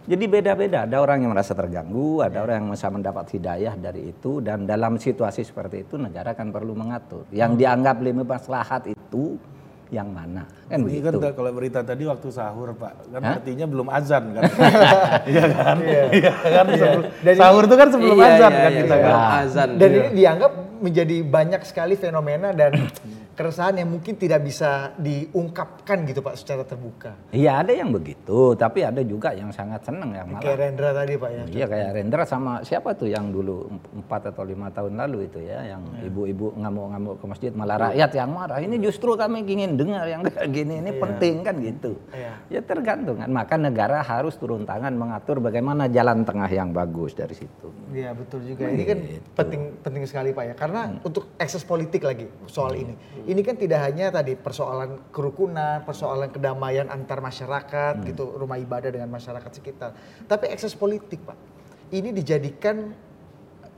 [0.00, 0.88] Jadi beda-beda.
[0.88, 4.98] Ada orang yang merasa terganggu, ada orang yang bisa mendapat hidayah dari itu dan dalam
[4.98, 7.28] situasi seperti itu negara kan perlu mengatur.
[7.30, 9.38] Yang dianggap lima maslahat itu
[9.90, 10.46] yang mana?
[10.66, 11.18] Kan Ini kan begitu.
[11.20, 14.42] ta- kalau berita tadi waktu sahur Pak, kan artinya belum azan kan.
[15.30, 15.76] Iya kan?
[16.10, 17.02] Iya kan sebelum
[17.36, 19.04] sahur itu kan sebelum Iya, azan iya, kan iya, kita iya.
[19.04, 19.14] kan.
[19.46, 19.68] Azan.
[19.78, 22.72] Dan ini dianggap menjadi banyak sekali fenomena dan
[23.40, 27.16] keresahan yang mungkin tidak bisa diungkapkan gitu Pak secara terbuka.
[27.32, 31.14] Iya ada yang begitu, tapi ada juga yang sangat senang yang malah Kayak Rendra tadi
[31.16, 31.42] Pak ya.
[31.48, 35.72] Iya kayak Rendra sama siapa tuh yang dulu empat atau lima tahun lalu itu ya,
[35.72, 38.60] yang ibu-ibu ngamuk-ngamuk ke masjid malah rakyat yang marah.
[38.60, 41.96] Ini justru kami ingin dengar yang kayak gini, ini penting kan gitu.
[42.12, 42.32] Iya.
[42.52, 43.32] Ya tergantung kan.
[43.32, 47.72] Maka negara harus turun tangan mengatur bagaimana jalan tengah yang bagus dari situ.
[47.88, 48.68] Iya betul juga.
[48.68, 48.98] Ini kan
[49.32, 50.54] penting penting sekali Pak ya.
[50.60, 52.92] Karena untuk ekses politik lagi soal ini.
[53.30, 59.06] Ini kan tidak hanya tadi persoalan kerukunan, persoalan kedamaian antar masyarakat gitu, rumah ibadah dengan
[59.06, 59.94] masyarakat sekitar.
[60.26, 61.38] Tapi ekses politik, Pak.
[61.94, 62.90] Ini dijadikan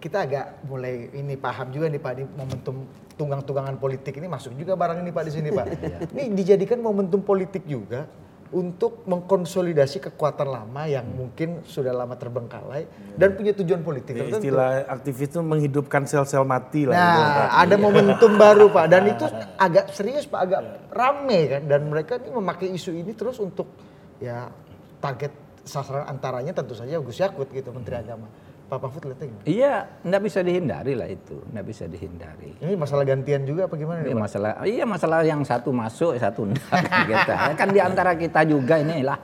[0.01, 2.77] kita agak mulai ini paham juga nih Pak di momentum
[3.15, 5.67] tunggang-tunggangan politik ini masuk juga barang ini Pak di sini Pak.
[6.17, 8.09] ini dijadikan momentum politik juga
[8.53, 12.85] untuk mengkonsolidasi kekuatan lama yang mungkin sudah lama terbengkalai
[13.17, 16.95] dan punya tujuan politik Ya, istilah aktivis itu menghidupkan sel-sel mati lah.
[16.95, 17.49] Nah, Pak.
[17.65, 19.25] ada momentum baru Pak dan itu
[19.67, 20.61] agak serius Pak, agak
[20.93, 23.73] rame kan dan mereka ini memakai isu ini terus untuk
[24.21, 24.53] ya
[25.01, 25.33] target
[25.65, 28.29] sasaran antaranya tentu saja Gus Yakut gitu Menteri Agama.
[28.73, 29.05] Pak Mahfud?
[29.45, 32.57] Iya, nggak bisa dihindari lah itu, nggak bisa dihindari.
[32.57, 34.25] Ini masalah gantian juga apa gimana nih Ini Pak?
[34.25, 36.81] masalah, iya masalah yang satu masuk, satu enggak.
[37.13, 37.33] gitu.
[37.53, 39.21] Kan di antara kita juga inilah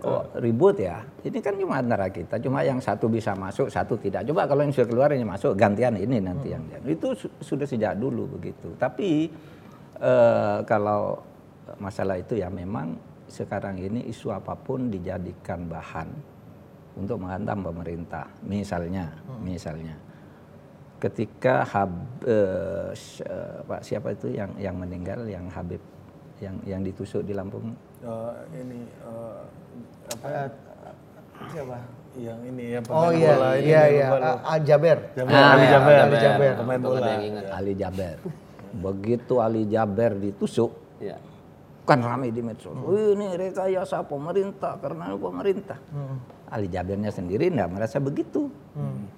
[0.00, 1.04] kok ribut ya.
[1.20, 4.24] Ini kan cuma antara kita, cuma yang satu bisa masuk, satu tidak.
[4.24, 6.80] Coba kalau yang sudah keluar ini masuk, gantian ini nanti yang dia.
[6.80, 8.72] Itu su- sudah sejak dulu begitu.
[8.80, 9.28] Tapi
[10.00, 11.20] eh, kalau
[11.76, 12.96] masalah itu ya memang
[13.28, 16.29] sekarang ini isu apa pun dijadikan bahan
[17.00, 18.28] untuk menghantam pemerintah.
[18.44, 19.08] Misalnya,
[19.40, 19.96] misalnya
[21.00, 21.88] ketika Hab,
[22.28, 22.92] eh,
[23.24, 25.80] eh, Pak siapa itu yang yang meninggal yang Habib
[26.38, 29.40] yang yang ditusuk di Lampung Eh, ini eh,
[30.12, 30.26] apa?
[30.28, 30.48] Eh,
[31.48, 31.76] siapa?
[32.10, 34.06] Yang ini ya Oh pemain iya, bola ini iya iya.
[34.42, 34.98] Ah, Jaber.
[35.14, 36.52] Jaber, Ah, Ali iya, Jaber, Ali Jaber.
[36.58, 37.08] pemain bola.
[37.16, 37.44] ingat.
[37.48, 38.16] Ali Jaber.
[38.70, 41.16] Begitu Ali Jaber ditusuk Iya.
[41.90, 42.70] Kan ramai di medsos.
[42.86, 45.74] Wih, ini rekayasa pemerintah karena pemerintah.
[46.50, 48.46] Ali Jabernya sendiri enggak merasa begitu.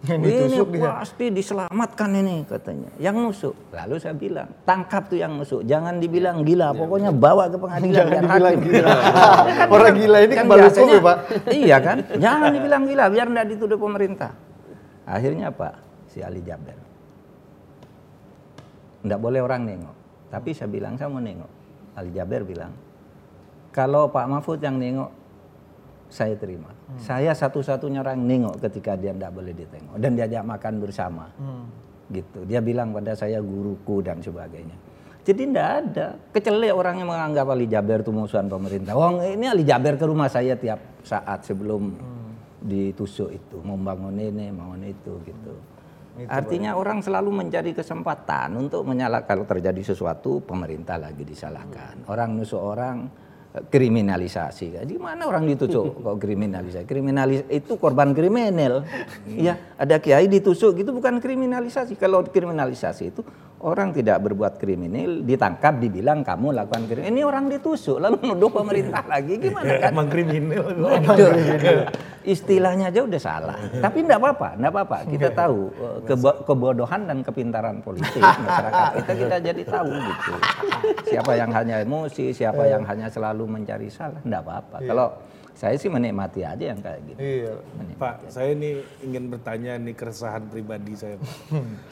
[0.08, 1.00] Yang ini dia.
[1.00, 2.88] pasti diselamatkan ini katanya.
[2.96, 3.54] Yang nusuk.
[3.76, 5.64] Lalu saya bilang, tangkap tuh yang nusuk.
[5.68, 8.64] Jangan dibilang gila, pokoknya bawa ke pengadilan Jangan biar dibilang hakim.
[8.68, 8.92] gila.
[9.76, 11.16] Orang gila ini Kan kebal hukum ya Pak.
[11.52, 11.98] Iya kan?
[12.16, 14.32] Jangan dibilang gila biar enggak dituduh pemerintah.
[15.04, 15.76] Akhirnya apa?
[16.08, 16.76] Si Ali Jaber.
[19.04, 19.96] Enggak boleh orang nengok.
[20.28, 21.61] Tapi saya bilang saya mau nengok.
[21.92, 22.72] Ali Jaber bilang,
[23.72, 25.10] kalau Pak Mahfud yang nengok,
[26.12, 26.68] saya terima.
[27.00, 31.24] Saya satu-satunya orang nengok ketika dia enggak boleh ditengok dan diajak makan bersama.
[32.12, 32.44] Gitu.
[32.44, 34.76] Dia bilang pada saya guruku dan sebagainya.
[35.24, 36.06] Jadi enggak ada.
[36.36, 38.92] Kecelek orang yang menganggap Ali Jaber itu musuhan pemerintah.
[38.92, 41.96] Wong ini Ali Jaber ke rumah saya tiap saat sebelum
[42.60, 45.54] ditusuk itu, membangun ini, membangun itu gitu.
[46.28, 52.04] Artinya orang selalu mencari kesempatan untuk menyalahkan kalau terjadi sesuatu pemerintah lagi disalahkan.
[52.04, 53.08] Orang nusuk orang
[53.56, 54.84] eh, kriminalisasi.
[54.84, 56.84] Di mana orang ditusuk kok kriminalisasi?
[56.84, 58.84] Kriminalis itu korban kriminal.
[59.24, 61.96] Iya, ada kiai ditusuk gitu bukan kriminalisasi.
[61.96, 63.24] Kalau kriminalisasi itu
[63.62, 67.10] orang tidak berbuat kriminal ditangkap dibilang kamu lakukan kriminal.
[67.14, 69.90] Ini orang ditusuk lalu nuduh pemerintah lagi gimana kan?
[69.94, 70.66] Emang kriminal.
[72.22, 73.58] Istilahnya aja udah salah.
[73.78, 74.96] Tapi enggak apa-apa, enggak apa-apa.
[75.06, 80.32] Kita tahu eh, kebo- kebodohan dan kepintaran politik masyarakat kita kita jadi tahu gitu.
[81.14, 84.76] Siapa yang hanya emosi, siapa yang hanya selalu mencari salah, enggak apa-apa.
[84.82, 85.06] Kalau
[85.52, 87.18] saya sih menikmati aja yang kayak gitu.
[87.20, 87.52] Iya.
[87.94, 91.20] Pak, saya ini ingin bertanya nih keresahan pribadi saya.
[91.20, 91.30] Pak.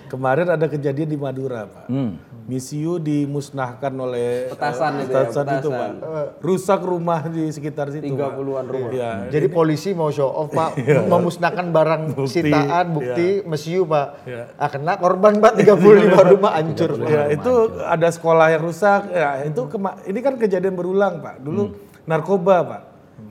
[0.08, 1.86] Kemarin ada kejadian di Madura, Pak.
[1.86, 2.18] Hmm.
[2.48, 5.88] Misiu dimusnahkan oleh Petasan eh, itu ya, petasan itu, Pak.
[5.92, 6.26] petasan.
[6.42, 8.90] Rusak rumah di sekitar situ, 30-an rumah.
[8.90, 9.12] Iya.
[9.30, 10.74] Jadi polisi mau show off Pak,
[11.12, 14.06] memusnahkan barang Bukti, sitaan, bukti, mesiu Pak.
[14.26, 14.42] Iya.
[14.56, 16.90] Ah, kena korban Pak 35 rumah hancur.
[17.06, 17.52] Ya, itu
[17.86, 19.14] ada sekolah yang rusak.
[19.14, 21.38] Ya, itu kema- ini kan kejadian berulang, Pak.
[21.38, 22.82] Dulu narkoba, Pak.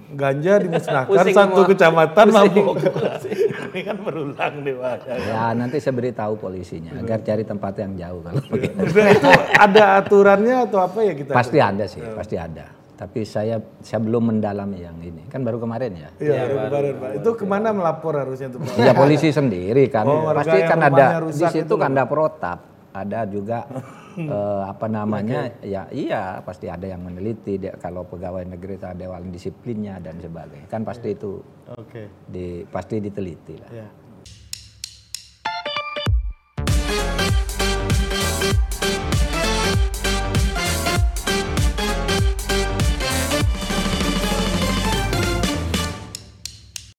[0.09, 1.69] Ganja dimusnahkan satu semua.
[1.69, 2.75] kecamatan mabuk.
[3.69, 4.97] ini kan berulang nih, Pak.
[5.05, 8.77] Ya nanti saya beritahu polisinya agar cari tempat yang jauh kalau begitu.
[8.81, 11.31] Nah, itu ada aturannya atau apa ya kita?
[11.37, 12.65] Pasti ada sih, pasti ada.
[12.99, 15.29] Tapi saya saya belum mendalami yang ini.
[15.29, 16.09] Kan baru kemarin ya.
[16.19, 17.09] Iya, baru kemarin, Pak.
[17.21, 18.75] Itu ke mana melapor harusnya tuh, Pak?
[18.81, 20.09] Ya polisi sendiri kan.
[20.09, 22.59] Oh, Pasti kan ada di situ itu kan ada protap,
[22.91, 23.69] ada juga
[24.15, 24.29] hmm.
[24.29, 25.69] Eh, apa namanya okay.
[25.69, 30.69] ya iya pasti ada yang meneliti dia, kalau pegawai negeri ada dewan disiplinnya dan sebagainya
[30.71, 31.17] kan pasti yeah.
[31.17, 31.31] itu
[31.77, 32.05] okay.
[32.25, 33.71] di pasti diteliti lah.
[33.73, 33.89] Yeah.